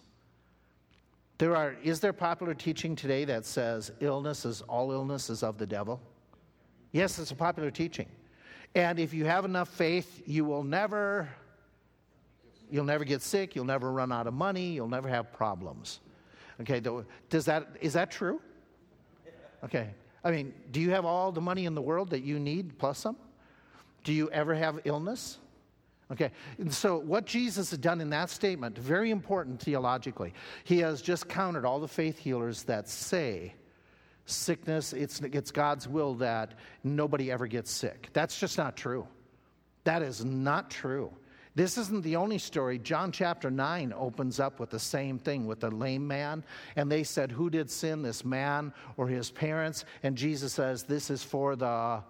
[1.38, 5.59] There are, is there popular teaching today that says illness is all illness is of
[5.59, 6.00] the devil?
[6.92, 8.07] Yes, it's a popular teaching.
[8.77, 11.29] And if you have enough faith, you will never
[12.75, 16.01] you'll never get sick, you'll never run out of money, you'll never have problems.
[16.61, 16.83] Okay,
[17.31, 18.41] does that is that true?
[19.63, 19.91] Okay.
[20.25, 22.99] I mean, do you have all the money in the world that you need plus
[22.99, 23.17] some?
[24.03, 25.39] Do you ever have illness?
[26.11, 30.35] Okay, and so what Jesus has done in that statement, very important theologically,
[30.65, 33.55] he has just countered all the faith healers that say
[34.27, 38.09] sickness, it's, it's God's will that nobody ever gets sick.
[38.13, 39.07] That's just not true.
[39.85, 41.13] That is not true.
[41.57, 42.79] This isn't the only story.
[42.79, 46.43] John chapter 9 opens up with the same thing with the lame man.
[46.75, 49.85] And they said, Who did sin, this man or his parents?
[50.03, 52.03] And Jesus says, This is for the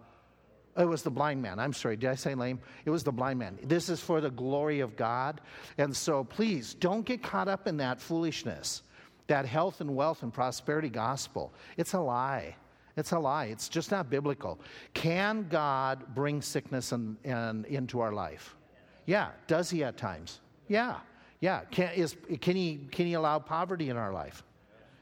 [0.77, 1.61] it was the blind man.
[1.61, 2.59] I'm sorry, did I say lame?
[2.85, 3.59] It was the blind man.
[3.63, 5.41] This is for the glory of God.
[5.79, 8.83] And so please don't get caught up in that foolishness,
[9.29, 11.53] that health and wealth and prosperity gospel.
[11.77, 12.57] It's a lie.
[12.97, 13.47] It's a lie.
[13.47, 14.61] It's just not biblical.
[14.95, 18.57] Can God bring sickness and, and into our life?
[19.07, 19.29] Yeah.
[19.47, 20.41] Does he at times?
[20.69, 20.97] Yeah.
[21.41, 21.61] Yeah.
[21.71, 24.43] Can, is, can, he, can he allow poverty in our life?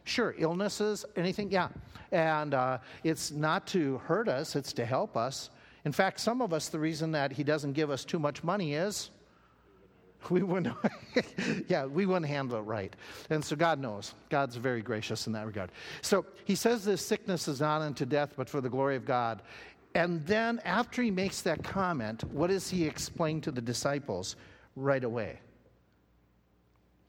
[0.05, 0.35] Sure.
[0.39, 1.51] Illnesses, anything?
[1.51, 1.69] Yeah.
[2.11, 5.51] And uh, it's not to hurt us, it's to help us.
[5.85, 8.75] In fact, some of us, the reason that he doesn't give us too much money
[8.75, 9.11] is
[10.31, 10.77] we wouldn't,
[11.69, 12.95] yeah, we wouldn't handle it right.
[13.31, 14.15] And so God knows.
[14.29, 15.71] God's very gracious in that regard.
[16.01, 19.43] So he says this sickness is not unto death, but for the glory of God.
[19.95, 24.37] And then after he makes that comment, what does he explain to the disciples
[24.75, 25.39] right away?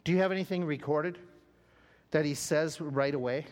[0.04, 1.18] Do you have anything recorded
[2.12, 3.46] that he says right away?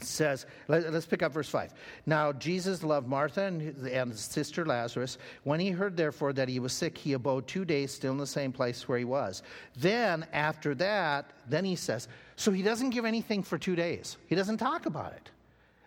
[0.00, 1.74] says, let, us pick up verse 5.
[2.06, 5.18] Now, Jesus loved Martha and, and his sister Lazarus.
[5.44, 8.26] When he heard, therefore, that he was sick, he abode two days still in the
[8.26, 9.42] same place where he was.
[9.76, 14.34] Then, after that, then he says, so he doesn't give anything for two days, he
[14.34, 15.30] doesn't talk about it.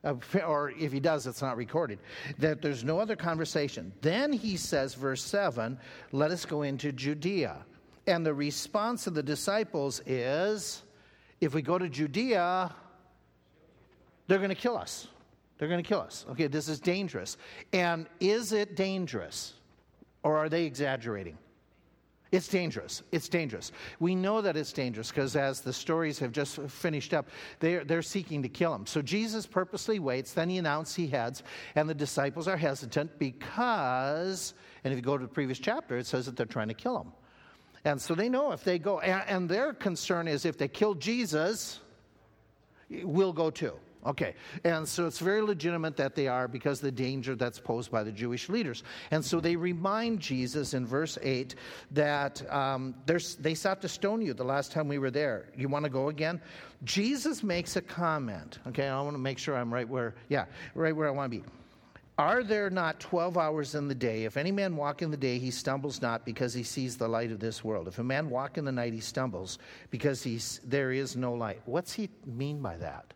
[0.06, 2.00] Or if he does, it's not recorded.
[2.38, 3.92] That there's no other conversation.
[4.02, 5.80] Then he says, verse 7,
[6.12, 7.66] let us go into Judea.
[8.08, 10.84] And the response of the disciples is,
[11.42, 12.74] if we go to Judea,
[14.28, 15.08] they're going to kill us.
[15.58, 16.26] They're going to kill us.
[16.30, 17.38] Okay, this is dangerous.
[17.74, 19.54] And is it dangerous?
[20.22, 21.38] Or are they exaggerating?
[22.36, 23.02] It's dangerous.
[23.14, 23.72] It's dangerous.
[24.02, 27.30] We know that it's dangerous because as the stories have just finished up,
[27.62, 28.86] they're, they're seeking to kill him.
[28.86, 31.44] So Jesus purposely waits, then he announces he heads,
[31.76, 36.08] and the disciples are hesitant because, and if you go to the previous chapter, it
[36.08, 37.14] says that they're trying to kill him.
[37.86, 40.94] And so they know if they go, and, and their concern is if they kill
[40.94, 41.80] Jesus,
[42.90, 43.76] we'll go too.
[44.06, 48.04] Okay, and so it's very legitimate that they are because the danger that's posed by
[48.04, 48.84] the Jewish leaders.
[49.10, 51.56] And so they remind Jesus in verse 8
[51.92, 52.94] that um,
[53.40, 55.50] they sought to stone you the last time we were there.
[55.58, 56.40] You want to go again?
[56.84, 58.60] Jesus makes a comment.
[58.68, 61.40] Okay, I want to make sure I'm right where, yeah, right where I want to
[61.40, 61.44] be.
[62.18, 64.24] Are there not 12 hours in the day?
[64.24, 67.32] If any man walk in the day, he stumbles not because he sees the light
[67.32, 67.88] of this world.
[67.88, 69.58] If a man walk in the night, he stumbles
[69.90, 71.62] because he's, there is no light.
[71.66, 73.15] What's he mean by that?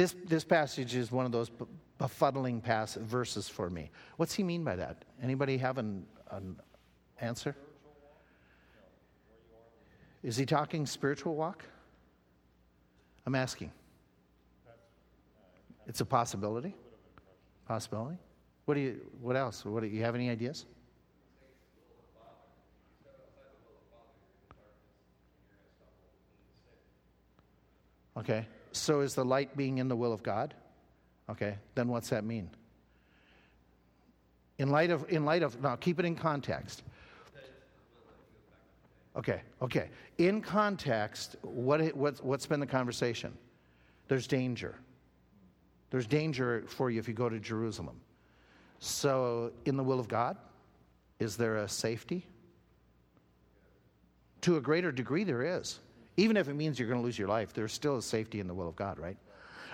[0.00, 1.50] This, this passage is one of those
[1.98, 3.90] befuddling pass- verses for me.
[4.16, 5.04] What's he mean by that?
[5.22, 6.56] Anybody have an, an
[7.20, 7.54] answer?
[10.22, 11.66] Is he talking spiritual walk?
[13.26, 13.72] I'm asking.
[15.86, 16.74] It's a possibility.
[17.68, 18.16] Possibility.
[18.64, 19.02] What do you?
[19.20, 19.66] What else?
[19.66, 20.64] What do you have any ideas?
[28.16, 28.46] Okay.
[28.72, 30.54] So is the light being in the will of God?
[31.28, 32.50] Okay, then what's that mean?
[34.58, 36.82] In light of, in light of, now keep it in context.
[39.16, 39.88] Okay, okay.
[40.18, 43.32] In context, what, what, what's been the conversation?
[44.08, 44.76] There's danger.
[45.90, 48.00] There's danger for you if you go to Jerusalem.
[48.78, 50.36] So, in the will of God,
[51.18, 52.26] is there a safety?
[54.42, 55.80] To a greater degree, there is.
[56.20, 58.46] Even if it means you're going to lose your life, there's still a safety in
[58.46, 59.16] the will of God, right?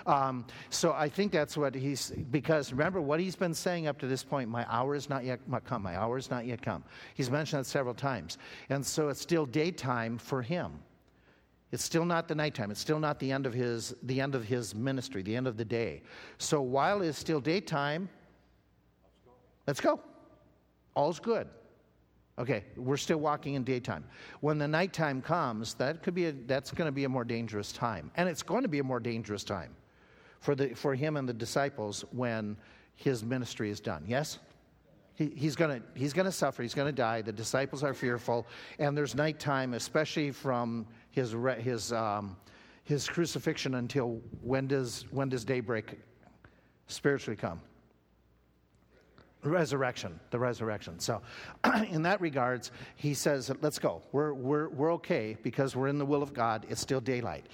[0.06, 4.06] Um, so I think that's what he's, because remember what he's been saying up to
[4.06, 6.84] this point, my hour is not yet come, my hour is not yet come.
[7.14, 8.38] He's mentioned that several times.
[8.68, 10.78] And so it's still daytime for him.
[11.72, 12.70] It's still not the nighttime.
[12.70, 15.56] It's still not the end of his, the end of his ministry, the end of
[15.56, 16.02] the day.
[16.38, 18.08] So while it's still daytime,
[19.66, 19.98] let's go.
[20.94, 21.48] All's good.
[22.38, 24.04] Okay, we're still walking in daytime.
[24.40, 27.72] When the nighttime comes, that could be a, that's going to be a more dangerous
[27.72, 29.74] time, and it's going to be a more dangerous time
[30.40, 32.56] for the for him and the disciples when
[32.94, 34.04] his ministry is done.
[34.06, 34.38] Yes,
[35.14, 36.62] he, he's going to he's going to suffer.
[36.62, 37.22] He's going to die.
[37.22, 38.46] The disciples are fearful,
[38.78, 42.36] and there's nighttime, especially from his his um,
[42.84, 45.98] his crucifixion until when does when does daybreak
[46.86, 47.62] spiritually come?
[49.42, 50.98] Resurrection the resurrection.
[50.98, 51.22] So
[51.90, 54.02] in that regards he says let's go.
[54.12, 56.66] We're, we're, we're okay because we're in the will of god.
[56.68, 57.46] It's still daylight.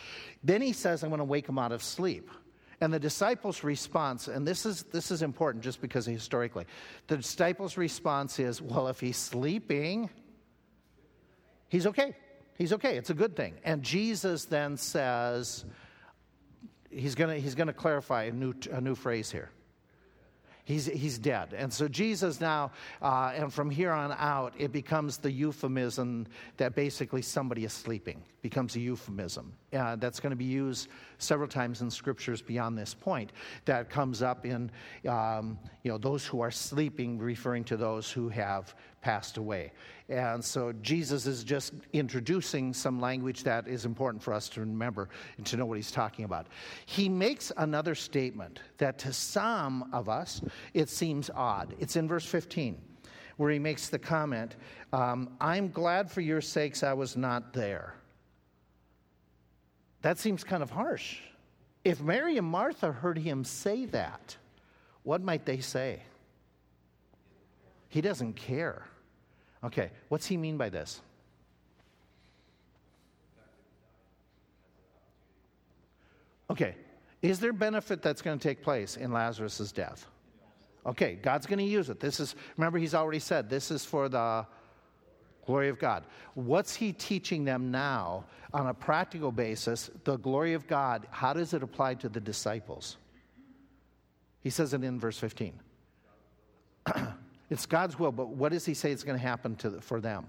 [0.42, 2.30] Then he says i'm going to wake him out of sleep.
[2.80, 6.66] And the disciples response and this is this is important just because historically
[7.06, 10.10] the disciples response is well if he's sleeping
[11.68, 12.14] he's okay.
[12.58, 12.96] He's okay.
[12.96, 13.54] It's a good thing.
[13.64, 15.64] And jesus then says
[16.90, 19.50] he's going to he's going to clarify a new a new phrase here
[20.64, 21.54] He's, he's dead.
[21.56, 22.70] And so Jesus now,
[23.00, 28.22] uh, and from here on out, it becomes the euphemism that basically somebody is sleeping,
[28.42, 29.52] becomes a euphemism.
[29.72, 30.88] Uh, that's going to be used
[31.22, 33.32] several times in scriptures beyond this point.
[33.64, 34.70] That comes up in,
[35.08, 39.72] um, you know, those who are sleeping, referring to those who have passed away.
[40.08, 45.08] And so Jesus is just introducing some language that is important for us to remember
[45.36, 46.46] and to know what he's talking about.
[46.86, 50.40] He makes another statement that to some of us
[50.74, 51.74] it seems odd.
[51.78, 52.78] It's in verse 15
[53.36, 54.56] where he makes the comment,
[54.92, 57.94] um, I'm glad for your sakes I was not there.
[60.02, 61.18] That seems kind of harsh.
[61.84, 64.36] If Mary and Martha heard him say that,
[65.02, 66.00] what might they say?
[67.88, 68.84] He doesn't care.
[69.64, 71.00] Okay, what's he mean by this?
[76.50, 76.74] Okay,
[77.22, 80.06] is there benefit that's going to take place in Lazarus' death?
[80.84, 82.00] Okay, God's going to use it.
[82.00, 84.46] This is, remember, he's already said this is for the
[85.46, 86.04] glory of God.
[86.34, 89.90] What's he teaching them now on a practical basis?
[90.04, 92.96] The glory of God, how does it apply to the disciples?
[94.42, 95.52] He says it in verse 15.
[97.50, 100.26] it's God's will, but what does he say is going to happen to, for them?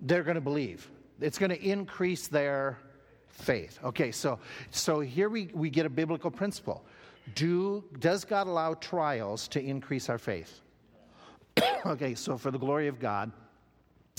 [0.00, 0.90] They're going to believe.
[1.20, 2.78] It's going to increase their
[3.28, 3.78] faith.
[3.84, 4.38] Okay, so,
[4.70, 6.84] so here we, we get a biblical principle.
[7.34, 10.61] Do, does God allow trials to increase our faith?
[11.86, 13.32] okay, so for the glory of God,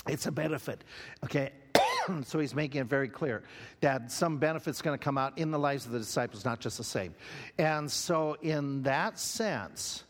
[0.07, 0.83] it's a benefit.
[1.23, 1.51] Okay,
[2.23, 3.43] so he's making it very clear
[3.81, 6.77] that some benefit's going to come out in the lives of the disciples, not just
[6.77, 7.13] the same.
[7.57, 10.03] And so, in that sense,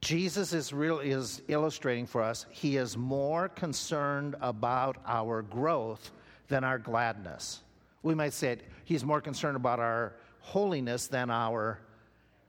[0.00, 2.46] Jesus is really is illustrating for us.
[2.50, 6.10] He is more concerned about our growth
[6.48, 7.62] than our gladness.
[8.02, 11.80] We might say it, he's more concerned about our holiness than our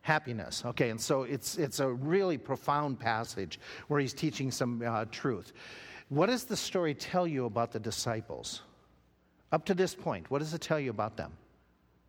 [0.07, 0.63] happiness.
[0.65, 5.51] Okay, and so it's, it's a really profound passage where he's teaching some uh, truth.
[6.07, 8.61] What does the story tell you about the disciples?
[9.51, 11.33] Up to this point, what does it tell you about them?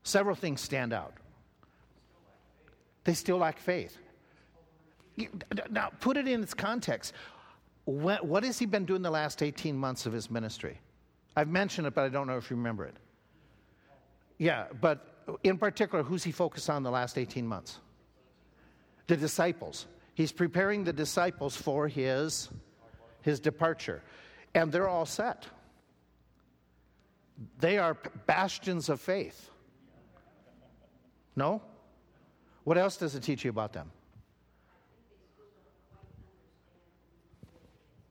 [0.04, 1.14] Several things stand out.
[3.02, 3.98] They still lack faith.
[5.68, 7.12] Now, put it in its context.
[7.84, 10.78] What has he been doing the last 18 months of his ministry?
[11.34, 12.96] I've mentioned it, but I don't know if you remember it.
[14.38, 17.80] Yeah, but in particular, who's he focused on the last 18 months?
[19.08, 19.86] The disciples.
[20.14, 22.48] He's preparing the disciples for his,
[23.22, 24.02] his departure.
[24.54, 25.46] And they're all set.
[27.58, 29.50] They are bastions of faith.
[31.34, 31.62] No?
[32.64, 33.90] What else does it teach you about them?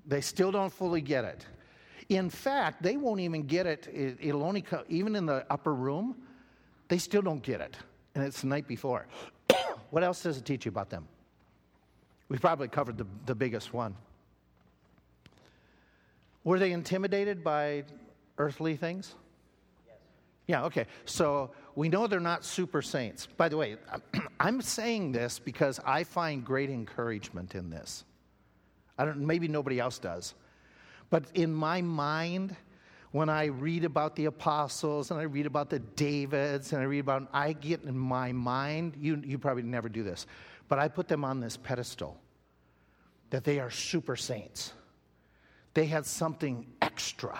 [0.05, 1.45] They still don't fully get it.
[2.07, 3.89] In fact, they won't even get it.
[3.93, 6.15] It'll only come, even in the upper room,
[6.87, 7.75] they still don't get it.
[8.15, 9.07] And it's the night before.
[9.89, 11.07] What else does it teach you about them?
[12.29, 13.95] We've probably covered the, the biggest one.
[16.43, 17.83] Were they intimidated by
[18.37, 19.15] earthly things?
[19.85, 19.95] Yes.
[20.47, 20.85] Yeah, okay.
[21.05, 23.27] So we know they're not super saints.
[23.37, 23.77] By the way,
[24.39, 28.03] I'm saying this because I find great encouragement in this.
[28.97, 30.33] I don't maybe nobody else does.
[31.09, 32.55] But in my mind,
[33.11, 36.99] when I read about the apostles and I read about the Davids and I read
[36.99, 40.27] about I get in my mind, you you probably never do this,
[40.67, 42.17] but I put them on this pedestal
[43.29, 44.73] that they are super saints.
[45.73, 47.37] They had something extra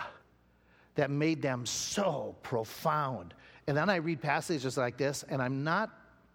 [0.94, 3.34] that made them so profound.
[3.66, 5.90] And then I read passages like this, and I'm not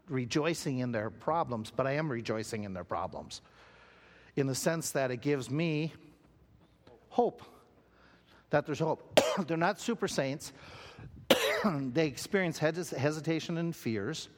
[0.10, 3.42] rejoicing in their problems, but I am rejoicing in their problems
[4.36, 5.94] in the sense that it gives me
[7.10, 7.44] hope
[8.54, 9.20] that there's hope.
[9.48, 10.54] They're not super saints.
[11.66, 14.30] they experience hesitation and fears.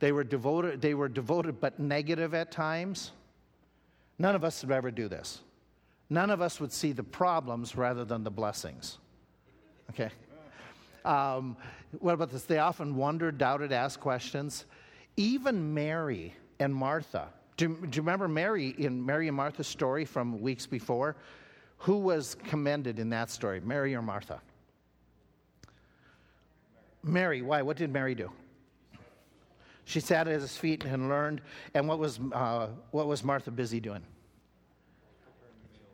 [0.00, 3.12] They were devoted, they were devoted but negative at times.
[4.18, 5.40] None of us would ever do this.
[6.10, 8.98] None of us would see the problems rather than the blessings.
[9.90, 10.10] Okay.
[11.04, 11.56] Um,
[12.00, 12.42] what about this?
[12.42, 14.64] They often wondered, doubted, asked questions.
[15.16, 17.28] Even Mary and Martha.
[17.56, 21.14] Do, do you remember Mary in Mary and Martha's story from weeks before?
[21.82, 24.40] Who was commended in that story, Mary or Martha?
[27.02, 27.42] Mary.
[27.42, 27.62] Why?
[27.62, 28.30] What did Mary do?
[29.84, 31.40] She sat at his feet and learned.
[31.74, 34.02] And what was, uh, what was Martha busy doing?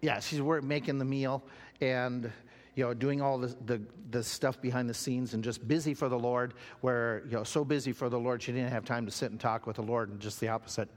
[0.02, 1.42] Yeah, she's making the meal
[1.80, 2.30] and
[2.74, 3.80] you know, doing all the, the,
[4.10, 7.64] the, stuff behind the scenes and just busy for the Lord, where, you know, so
[7.64, 10.10] busy for the Lord, she didn't have time to sit and talk with the Lord,
[10.10, 10.88] and just the opposite.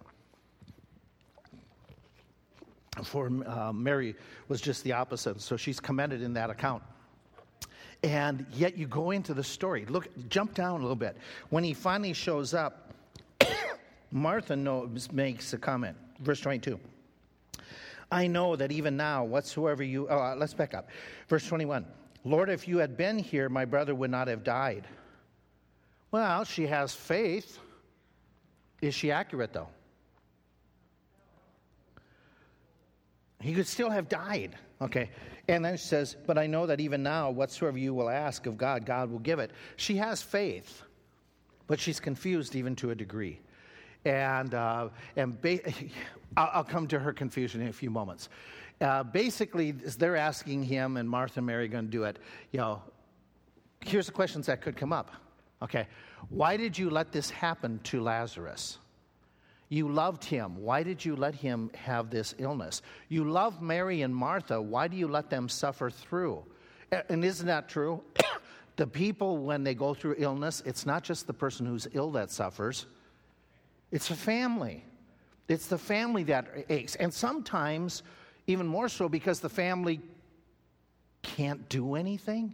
[3.04, 4.16] For uh, Mary
[4.50, 6.84] was just the opposite, so she's commended in that account.
[8.04, 9.86] And yet you go into the story.
[9.86, 11.16] Look, jump down a little bit.
[11.50, 12.94] When he finally shows up,
[14.12, 15.96] Martha knows, makes a comment.
[16.20, 16.80] Verse 22.
[18.12, 20.08] I know that even now, whatsoever you.
[20.10, 20.90] Oh, uh, let's back up.
[21.30, 21.86] Verse 21.
[22.26, 24.86] Lord, if you had been here, my brother would not have died.
[26.12, 27.58] Well, she has faith.
[28.82, 29.70] Is she accurate, though?
[33.42, 34.56] He could still have died.
[34.82, 35.10] Okay.
[35.48, 38.58] And then she says, But I know that even now, whatsoever you will ask of
[38.58, 39.52] God, God will give it.
[39.76, 40.84] She has faith,
[41.68, 43.40] but she's confused even to a degree.
[44.06, 45.60] And, uh, and ba-
[46.38, 48.30] I'll, come to her confusion in a few moments.
[48.80, 52.18] Uh, basically, they're asking him, and Martha and Mary going to do it.
[52.52, 52.82] You know,
[53.82, 55.12] here's the questions that could come up.
[55.62, 55.88] Okay,
[56.30, 58.80] why did you let this happen to Lazarus?
[59.72, 60.58] You loved him.
[60.58, 62.82] Why did you let him have this illness?
[63.08, 64.62] You love Mary and Martha.
[64.62, 66.44] Why do you let them suffer through?
[67.08, 68.04] And isn't that true?
[68.76, 72.32] the people, when they go through illness, it's not just the person who's ill that
[72.32, 72.86] suffers,
[73.94, 74.84] it's the family.
[75.48, 76.96] It's the family that aches.
[76.96, 78.04] And sometimes,
[78.48, 80.02] even more so, because the family
[81.22, 82.54] can't do anything,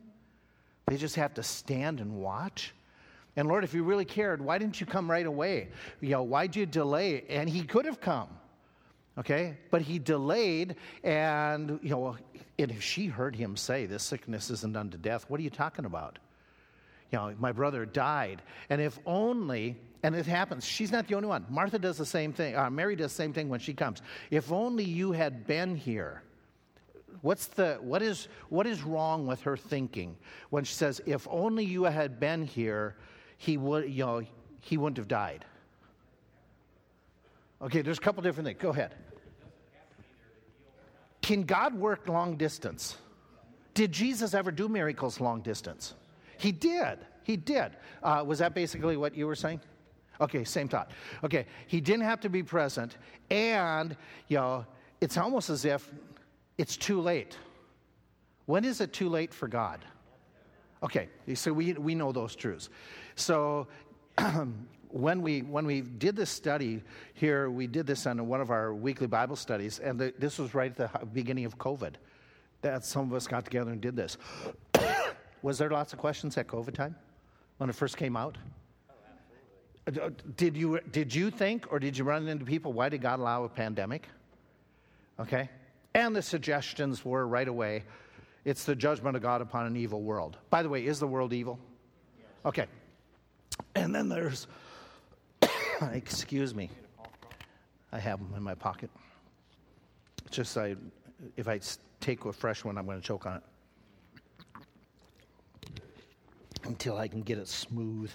[0.86, 2.76] they just have to stand and watch.
[3.38, 5.70] And Lord, if you really cared, why didn't you come right away?
[6.02, 7.24] You know, why'd you delay?
[7.30, 8.28] And he could have come.
[9.18, 9.58] Okay?
[9.72, 12.18] But he delayed, and you know,
[12.60, 15.86] and if she heard him say, This sickness isn't unto death, what are you talking
[15.86, 16.20] about?
[17.12, 18.42] You know, my brother died.
[18.70, 20.64] And if only and it happens.
[20.64, 21.46] She's not the only one.
[21.50, 22.56] Martha does the same thing.
[22.56, 24.02] Uh, Mary does the same thing when she comes.
[24.30, 26.24] If only you had been here.
[27.22, 30.16] What's the, what, is, what is wrong with her thinking
[30.50, 32.96] when she says, if only you had been here,
[33.38, 34.22] he, would, you know,
[34.62, 35.46] he wouldn't have died?
[37.62, 38.60] Okay, there's a couple different things.
[38.62, 38.94] Go ahead.
[41.22, 42.98] Can God work long distance?
[43.74, 45.94] Did Jesus ever do miracles long distance?
[46.38, 47.00] He did.
[47.24, 47.72] He did.
[48.02, 49.60] Uh, was that basically what you were saying?
[50.22, 50.92] Okay, same thought.
[51.24, 52.98] Okay, he didn't have to be present,
[53.30, 53.96] and,
[54.30, 54.66] you know,
[55.00, 55.92] it's almost as if
[56.58, 57.38] it's too late.
[58.46, 59.84] When is it too late for God?
[60.82, 62.70] Okay, so we, we know those truths.
[63.18, 63.68] So
[64.90, 66.82] when we when we did this study
[67.14, 70.54] here, we did this on one of our weekly Bible studies, and the, this was
[70.54, 71.96] right at the beginning of COVID.
[72.62, 74.18] That some of us got together and did this.
[75.42, 76.96] was there lots of questions at COVID time
[77.58, 78.38] when it first came out?
[79.88, 83.20] Uh, did you, did you think or did you run into people, why did God
[83.20, 84.10] allow a pandemic?
[85.20, 85.50] Okay?
[85.94, 87.84] And the suggestions were right away
[88.48, 90.38] it's the judgment of God upon an evil world.
[90.50, 91.60] By the way, is the world evil?
[92.46, 92.66] Okay.
[93.76, 94.48] And then there's,
[95.92, 96.70] excuse me,
[97.92, 98.90] I have them in my pocket.
[100.30, 100.76] just I,
[101.36, 101.60] if I
[102.00, 103.44] take a fresh one, I'm going to choke on it
[106.64, 108.12] until I can get it smooth.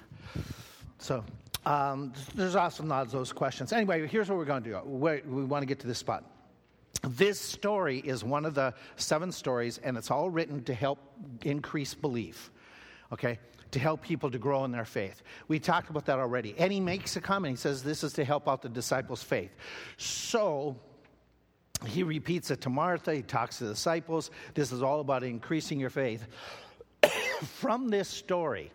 [0.98, 1.24] So
[1.66, 3.72] um, there's also not those questions.
[3.72, 4.80] Anyway, here's what we're going to do.
[4.84, 6.24] we we want to get to this spot.
[7.02, 10.98] This story is one of the seven stories, and it's all written to help
[11.42, 12.50] increase belief.
[13.12, 13.38] okay,
[13.72, 15.22] to help people to grow in their faith.
[15.48, 16.54] We talked about that already.
[16.58, 17.52] And he makes a comment.
[17.52, 19.50] He says, This is to help out the disciples' faith.
[19.96, 20.76] So,
[21.86, 23.14] he repeats it to Martha.
[23.14, 24.30] He talks to the disciples.
[24.54, 26.26] This is all about increasing your faith.
[27.42, 28.70] From this story,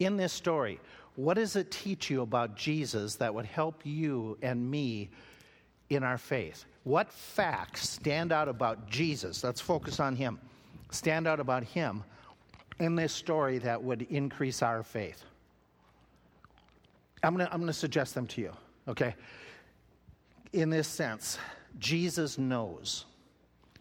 [0.00, 0.80] in this story,
[1.16, 5.10] what does it teach you about Jesus that would help you and me
[5.90, 6.64] in our faith?
[6.82, 9.44] What facts stand out about Jesus?
[9.44, 10.40] Let's focus on him.
[10.90, 12.02] Stand out about him
[12.78, 15.24] in this story that would increase our faith.
[17.22, 18.52] I'm going to I'm to suggest them to you,
[18.88, 19.14] okay?
[20.52, 21.38] In this sense,
[21.78, 23.06] Jesus knows.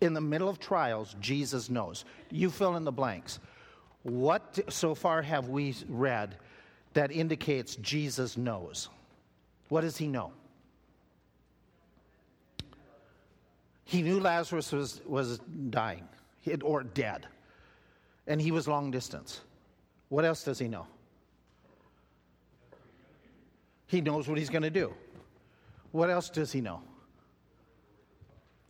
[0.01, 2.05] In the middle of trials, Jesus knows.
[2.29, 3.39] You fill in the blanks.
[4.03, 6.35] What so far have we read
[6.93, 8.89] that indicates Jesus knows?
[9.69, 10.31] What does he know?
[13.85, 15.39] He knew Lazarus was, was
[15.69, 16.07] dying
[16.63, 17.27] or dead,
[18.27, 19.41] and he was long distance.
[20.09, 20.87] What else does he know?
[23.87, 24.93] He knows what he's going to do.
[25.91, 26.81] What else does he know?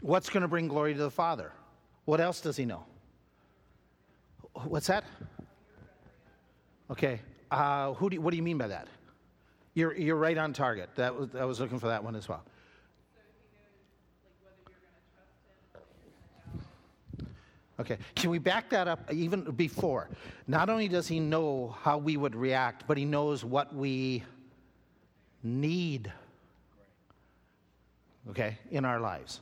[0.01, 1.53] What's going to bring glory to the Father?
[2.05, 2.83] What else does he know?
[4.65, 5.05] What's that?
[6.91, 7.21] Okay.
[7.49, 8.87] Uh, who do you, what do you mean by that?
[9.73, 10.89] You're, you're right on target.
[10.95, 12.43] That was, I was looking for that one as well.
[17.79, 20.09] Okay, can we back that up even before?
[20.47, 24.23] Not only does he know how we would react, but he knows what we
[25.41, 26.11] need,
[28.29, 29.41] okay, in our lives.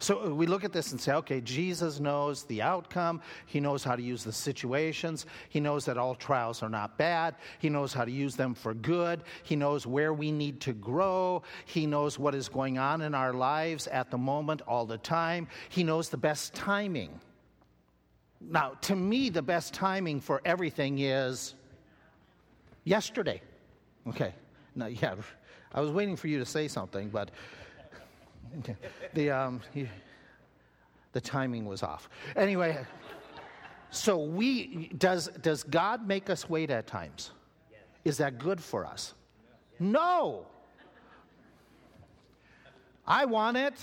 [0.00, 3.20] So we look at this and say, okay, Jesus knows the outcome.
[3.46, 5.26] He knows how to use the situations.
[5.48, 7.34] He knows that all trials are not bad.
[7.58, 9.22] He knows how to use them for good.
[9.42, 11.42] He knows where we need to grow.
[11.66, 15.48] He knows what is going on in our lives at the moment, all the time.
[15.68, 17.20] He knows the best timing.
[18.40, 21.54] Now, to me, the best timing for everything is
[22.84, 23.42] yesterday.
[24.06, 24.34] Okay.
[24.74, 25.14] Now, yeah,
[25.72, 27.30] I was waiting for you to say something, but
[29.14, 29.60] the, um,
[31.12, 32.08] the timing was off.
[32.36, 32.78] Anyway,
[33.90, 37.32] so we, does, does God make us wait at times?
[38.04, 39.14] Is that good for us?
[39.78, 40.46] No.
[43.06, 43.74] I want it.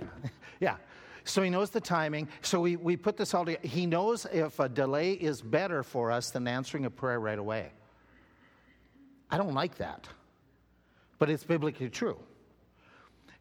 [0.60, 0.76] yeah.
[1.26, 2.28] So he knows the timing.
[2.40, 3.66] So we, we put this all together.
[3.66, 7.72] He knows if a delay is better for us than answering a prayer right away.
[9.28, 10.08] I don't like that,
[11.18, 12.16] but it's biblically true.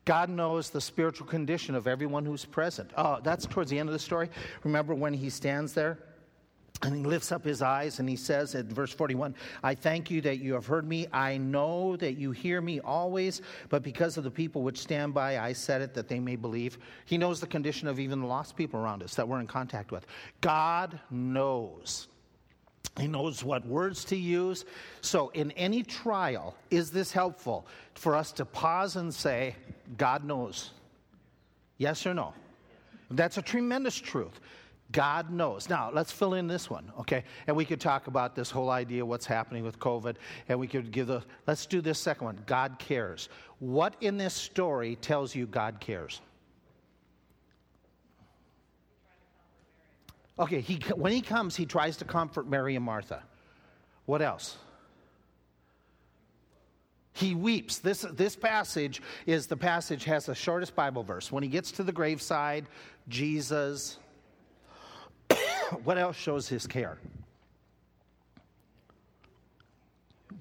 [0.04, 2.92] God knows the spiritual condition of everyone who's present.
[2.98, 4.30] Oh, that's towards the end of the story.
[4.64, 6.00] Remember when he stands there?
[6.82, 10.22] And he lifts up his eyes and he says in verse 41 I thank you
[10.22, 11.08] that you have heard me.
[11.12, 15.40] I know that you hear me always, but because of the people which stand by,
[15.40, 16.78] I said it that they may believe.
[17.06, 19.92] He knows the condition of even the lost people around us that we're in contact
[19.92, 20.06] with.
[20.42, 22.08] God knows.
[23.00, 24.64] He knows what words to use.
[25.02, 29.56] So, in any trial, is this helpful for us to pause and say,
[29.98, 30.72] God knows?
[31.78, 32.34] Yes or no?
[33.12, 34.40] That's a tremendous truth.
[34.92, 35.68] God knows.
[35.68, 37.24] Now, let's fill in this one, okay?
[37.48, 40.16] And we could talk about this whole idea, what's happening with COVID,
[40.48, 42.40] and we could give the, let's do this second one.
[42.46, 43.30] God cares.
[43.60, 46.22] What in this story tells you God cares?
[50.38, 53.24] Okay, he, when he comes, he tries to comfort Mary and Martha.
[54.06, 54.58] What else?
[57.14, 57.78] He weeps.
[57.78, 61.32] This, this passage is the passage has the shortest Bible verse.
[61.32, 62.66] When he gets to the graveside,
[63.08, 63.98] Jesus,
[65.84, 66.98] what else shows his care?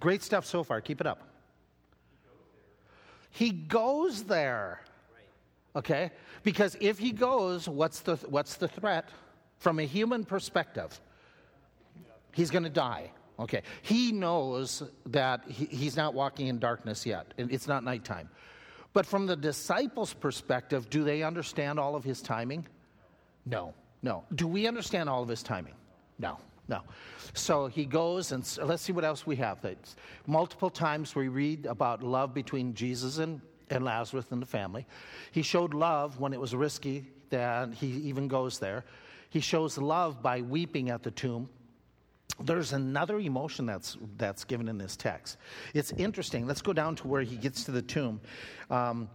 [0.01, 0.81] Great stuff so far.
[0.81, 1.23] Keep it up.
[3.31, 4.81] He goes there.
[5.77, 6.11] Okay?
[6.43, 9.09] Because if he goes, what's the, what's the threat?
[9.59, 11.01] From a human perspective,
[12.33, 13.11] he's going to die.
[13.39, 13.63] Okay.
[13.83, 18.29] He knows that he, he's not walking in darkness yet, it's not nighttime.
[18.93, 22.67] But from the disciples' perspective, do they understand all of his timing?
[23.45, 23.75] No,
[24.05, 24.23] no.
[24.35, 25.73] Do we understand all of his timing?
[26.19, 26.39] No,
[26.69, 26.83] no.
[27.33, 29.65] So he goes, and let's see what else we have.
[30.27, 33.41] Multiple times we read about love between Jesus and,
[33.71, 34.87] and Lazarus and the family.
[35.33, 38.85] He showed love when it was risky that he even goes there.
[39.31, 41.49] He shows love by weeping at the tomb.
[42.41, 45.39] There's another emotion that's, that's given in this text.
[45.73, 46.47] It's interesting.
[46.47, 48.21] Let's go down to where he gets to the tomb.
[48.71, 49.09] Um,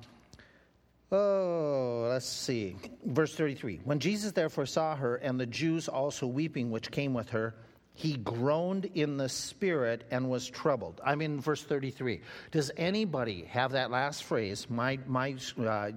[1.12, 2.76] oh, let's see.
[3.06, 3.82] Verse 33.
[3.84, 7.56] When Jesus therefore saw her and the Jews also weeping, which came with her,
[8.00, 11.02] he groaned in the spirit and was troubled.
[11.04, 12.22] I'm in verse 33.
[12.50, 14.70] Does anybody have that last phrase?
[14.70, 15.92] My, my, uh,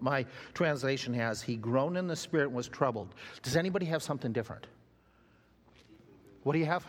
[0.00, 3.14] my translation has, he groaned in the spirit and was troubled.
[3.42, 4.66] Does anybody have something different?
[6.42, 6.84] What do you have?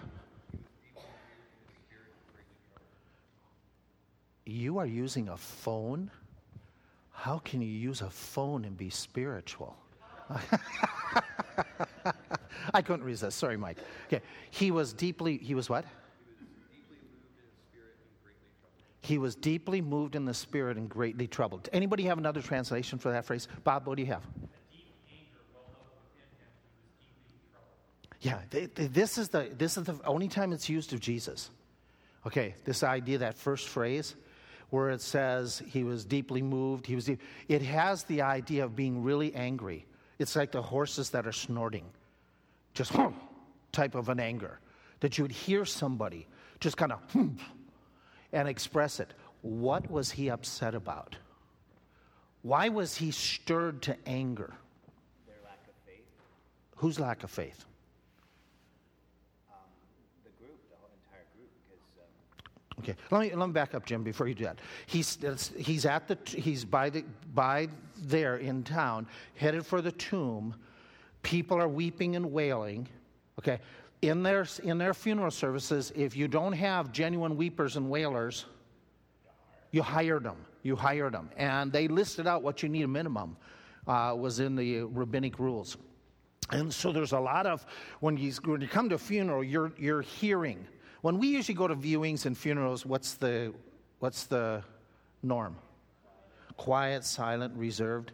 [4.48, 6.10] You are using a phone?
[7.18, 9.76] How can you use a phone and be spiritual?
[12.74, 13.40] I couldn't resist.
[13.40, 13.80] Sorry, Mike.
[14.06, 14.22] Okay.
[14.52, 15.84] He was deeply, he was what?
[19.02, 21.70] He was deeply moved in the spirit and greatly troubled.
[21.74, 23.48] Anybody have another translation for that phrase?
[23.64, 24.22] Bob, what do you have?
[28.22, 31.50] Yeah, this is the this is the only time it's used of Jesus.
[32.28, 34.16] Okay, this idea, that first phrase,
[34.70, 37.06] where it says he was deeply moved, he was.
[37.06, 39.86] Deep, it has the idea of being really angry.
[40.20, 41.86] It's like the horses that are snorting,
[42.74, 43.10] just hmm,
[43.72, 44.60] type of an anger
[45.00, 46.28] that you would hear somebody
[46.60, 47.30] just kind of hmm,
[48.34, 49.14] and express it.
[49.42, 51.16] What was he upset about?
[52.42, 54.54] Why was he stirred to anger?
[55.28, 56.06] Their lack of faith.
[56.78, 57.66] Whose lack of faith?
[62.80, 64.60] Okay, let me, let me back up, Jim, before you do that.
[64.86, 65.18] He's,
[65.58, 67.04] he's, at the, he's by, the,
[67.34, 67.70] by
[68.04, 70.54] there in town, headed for the tomb.
[71.24, 72.88] People are weeping and wailing.
[73.40, 73.60] Okay,
[74.04, 78.46] in their, in their funeral services, if you don't have genuine weepers and wailers,
[79.72, 80.38] you hired them.
[80.62, 81.30] You hired them.
[81.36, 83.38] And they listed out what you need a minimum,
[83.88, 85.78] uh, was in the rabbinic rules.
[86.52, 87.66] And so there's a lot of,
[88.00, 90.66] when you, when you come to a funeral, you're, you're hearing
[91.02, 93.54] when we usually go to viewings and funerals, what's the,
[94.00, 94.64] what's the
[95.24, 95.56] norm?
[96.58, 98.12] Quiet, silent, reserved.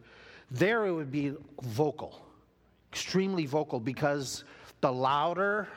[0.52, 2.22] There it would be vocal,
[2.92, 4.44] extremely vocal, because
[4.82, 5.68] the louder,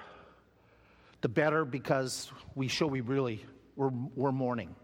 [1.21, 3.45] the better, because we show we really,
[3.77, 4.75] we're, we're mourning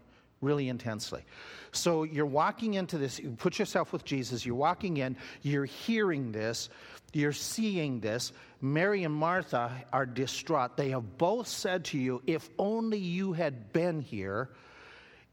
[0.41, 1.23] really intensely.
[1.71, 6.31] So you're walking into this, you put yourself with Jesus, you're walking in, you're hearing
[6.31, 6.69] this,
[7.13, 8.33] you're seeing this.
[8.63, 10.77] Mary and Martha are distraught.
[10.77, 14.49] They have both said to you, If only you had been here.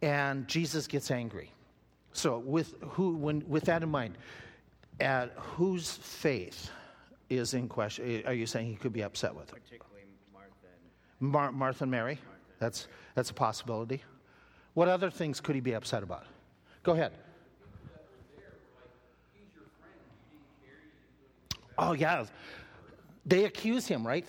[0.03, 1.53] And Jesus gets angry.
[2.13, 4.19] So, with, who, when, with that in mind,
[4.99, 6.71] at whose faith
[7.29, 8.25] is in question?
[8.27, 9.47] Are you saying he could be upset with?
[9.53, 10.51] Particularly Martha
[11.21, 12.15] and, Mar- Martha and Mary?
[12.15, 12.41] Martha.
[12.59, 14.03] That's, that's a possibility.
[14.75, 16.25] What other things could he be upset about?
[16.83, 17.13] Go ahead.
[21.79, 22.27] Oh yeah,
[23.31, 24.29] they accuse him, right?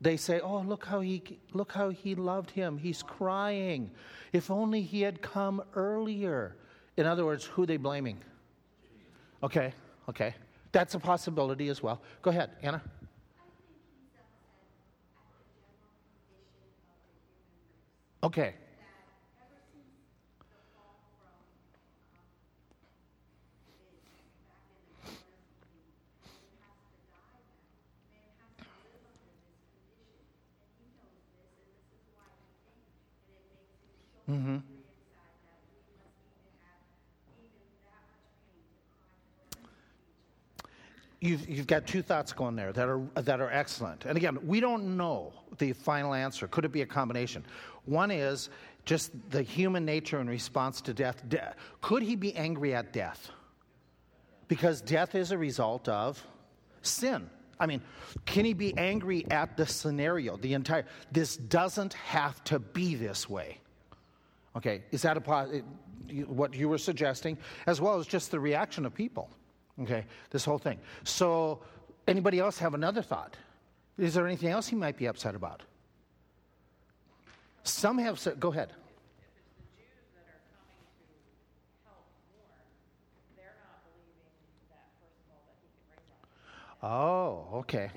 [0.00, 1.22] They say, "Oh, look how he
[1.52, 2.78] look how he loved him.
[2.78, 3.90] He's crying.
[4.32, 6.56] If only he had come earlier."
[6.96, 8.18] In other words, who they blaming?
[9.42, 9.72] Okay,
[10.08, 10.34] okay,
[10.72, 12.00] that's a possibility as well.
[12.22, 12.82] Go ahead, Anna.
[18.22, 18.54] Okay.
[34.30, 34.56] Mm-hmm.
[41.20, 44.04] You've, you've got two thoughts going there that are, that are excellent.
[44.04, 46.46] And again, we don't know the final answer.
[46.46, 47.46] Could it be a combination?
[47.86, 48.50] One is
[48.84, 51.26] just the human nature in response to death.
[51.30, 53.30] De- could he be angry at death?
[54.48, 56.22] Because death is a result of
[56.82, 57.30] sin.
[57.58, 57.80] I mean,
[58.26, 60.84] can he be angry at the scenario, the entire?
[61.10, 63.60] This doesn't have to be this way.
[64.56, 65.60] Okay, is that a, eh,
[66.26, 67.36] what you were suggesting,
[67.66, 69.28] as well as just the reaction of people?
[69.82, 70.78] Okay, this whole thing.
[71.02, 71.60] So,
[72.06, 73.36] anybody else have another thought?
[73.98, 75.62] Is there anything else he might be upset about?
[77.64, 78.72] Some have said, go ahead.
[86.82, 87.90] Oh, okay.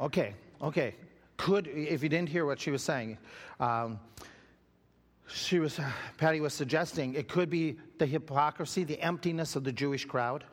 [0.00, 0.94] Okay, okay.
[1.36, 3.18] Could, if you didn't hear what she was saying,
[3.60, 4.00] um,
[5.26, 5.78] she was,
[6.16, 10.44] Patty was suggesting it could be the hypocrisy, the emptiness of the Jewish crowd,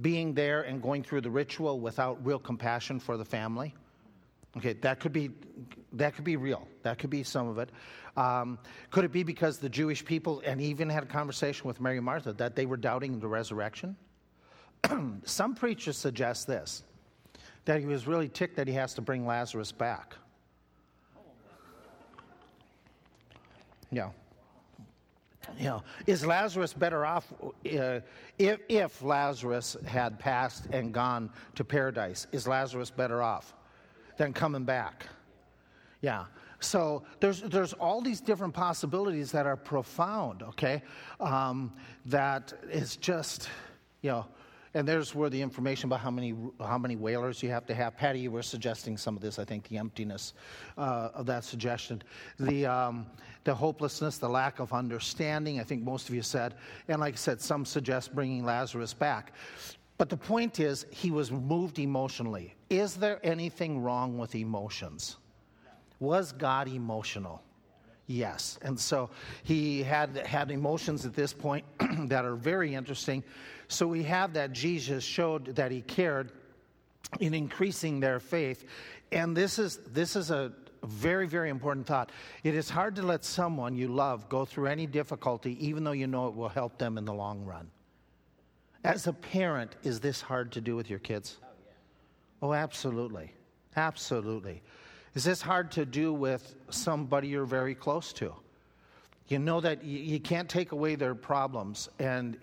[0.00, 3.74] being there and going through the ritual without real compassion for the family.
[4.56, 5.30] Okay, that could be
[5.92, 6.66] that could be real.
[6.82, 7.70] That could be some of it.
[8.16, 8.58] Um,
[8.90, 12.32] could it be because the Jewish people, and even had a conversation with Mary Martha,
[12.34, 13.96] that they were doubting the resurrection?
[15.24, 16.82] some preachers suggest this
[17.64, 20.14] that he was really ticked that he has to bring Lazarus back.
[23.90, 24.10] Yeah.
[25.58, 28.00] Know, is Lazarus better off uh,
[28.38, 32.26] if, if Lazarus had passed and gone to paradise?
[32.30, 33.54] Is Lazarus better off
[34.16, 35.06] than coming back?
[36.02, 36.26] Yeah.
[36.60, 40.42] So there's there's all these different possibilities that are profound.
[40.42, 40.82] Okay,
[41.18, 41.72] um,
[42.06, 43.48] that is just
[44.02, 44.26] You know,
[44.74, 47.96] and there's where the information about how many how many wailers you have to have.
[47.96, 49.38] Patty, you were suggesting some of this.
[49.38, 50.34] I think the emptiness
[50.78, 52.02] uh, of that suggestion,
[52.38, 53.06] the um,
[53.44, 55.60] the hopelessness, the lack of understanding.
[55.60, 56.54] I think most of you said,
[56.88, 59.32] and like I said, some suggest bringing Lazarus back.
[59.98, 62.54] But the point is, he was moved emotionally.
[62.70, 65.16] Is there anything wrong with emotions?
[65.98, 67.42] Was God emotional?
[68.06, 68.58] Yes.
[68.62, 69.10] And so
[69.44, 71.64] he had, had emotions at this point
[72.08, 73.22] that are very interesting.
[73.70, 76.32] So we have that Jesus showed that he cared
[77.20, 78.64] in increasing their faith.
[79.12, 80.52] And this is, this is a
[80.82, 82.10] very, very important thought.
[82.42, 86.08] It is hard to let someone you love go through any difficulty, even though you
[86.08, 87.70] know it will help them in the long run.
[88.82, 91.36] As a parent, is this hard to do with your kids?
[92.42, 93.32] Oh, oh absolutely.
[93.76, 94.62] Absolutely.
[95.14, 98.34] Is this hard to do with somebody you're very close to?
[99.28, 102.36] You know that you can't take away their problems, and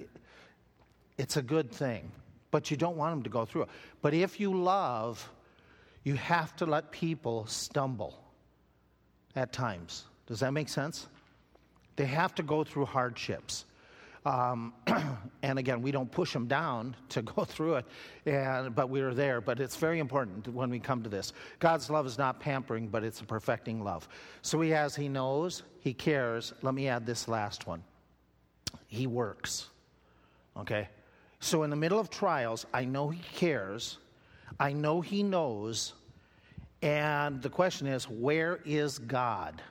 [1.18, 2.12] it's a good thing,
[2.52, 3.70] but you don't want them to go through it.
[4.02, 5.30] But if you love,
[6.04, 8.24] you have to let people stumble
[9.36, 10.06] at times.
[10.26, 11.08] Does that make sense?
[11.96, 13.66] They have to go through hardships.
[14.26, 14.74] Um,
[15.42, 17.86] and again, we don't push them down to go through it,
[18.26, 19.42] and, but we're there.
[19.42, 21.34] But it's very important when we come to this.
[21.60, 24.08] God's love is not pampering, but it's a perfecting love.
[24.42, 26.54] So He has, He knows, He cares.
[26.62, 27.84] Let me add this last one
[28.88, 29.70] He works.
[30.58, 30.90] Okay?
[31.40, 33.98] So in the middle of trials, I know He cares,
[34.60, 35.94] I know He knows,
[36.82, 39.62] and the question is where is God?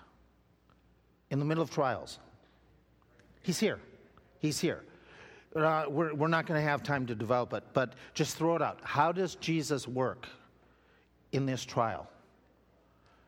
[1.30, 2.18] In the middle of trials,
[3.42, 3.80] He's here.
[4.40, 4.82] He's here.
[5.54, 8.62] Uh, we're, we're not going to have time to develop it, but just throw it
[8.62, 8.78] out.
[8.82, 10.26] How does Jesus work
[11.32, 12.08] in this trial?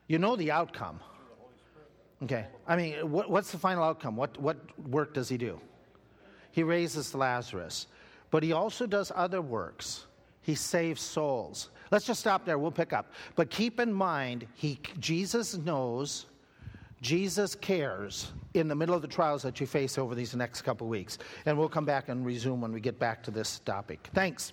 [0.08, 1.00] You know the outcome.
[2.22, 2.46] Okay.
[2.66, 4.16] I mean, what, what's the final outcome?
[4.16, 4.56] What, what
[4.88, 5.60] work does he do?
[6.50, 7.86] He raises Lazarus,
[8.30, 10.06] but he also does other works.
[10.42, 11.70] He saves souls.
[11.90, 12.58] Let's just stop there.
[12.58, 13.12] We'll pick up.
[13.36, 16.26] But keep in mind, he, Jesus knows
[17.00, 20.88] Jesus cares in the middle of the trials that you face over these next couple
[20.88, 21.18] weeks.
[21.46, 24.08] And we'll come back and resume when we get back to this topic.
[24.14, 24.52] Thanks.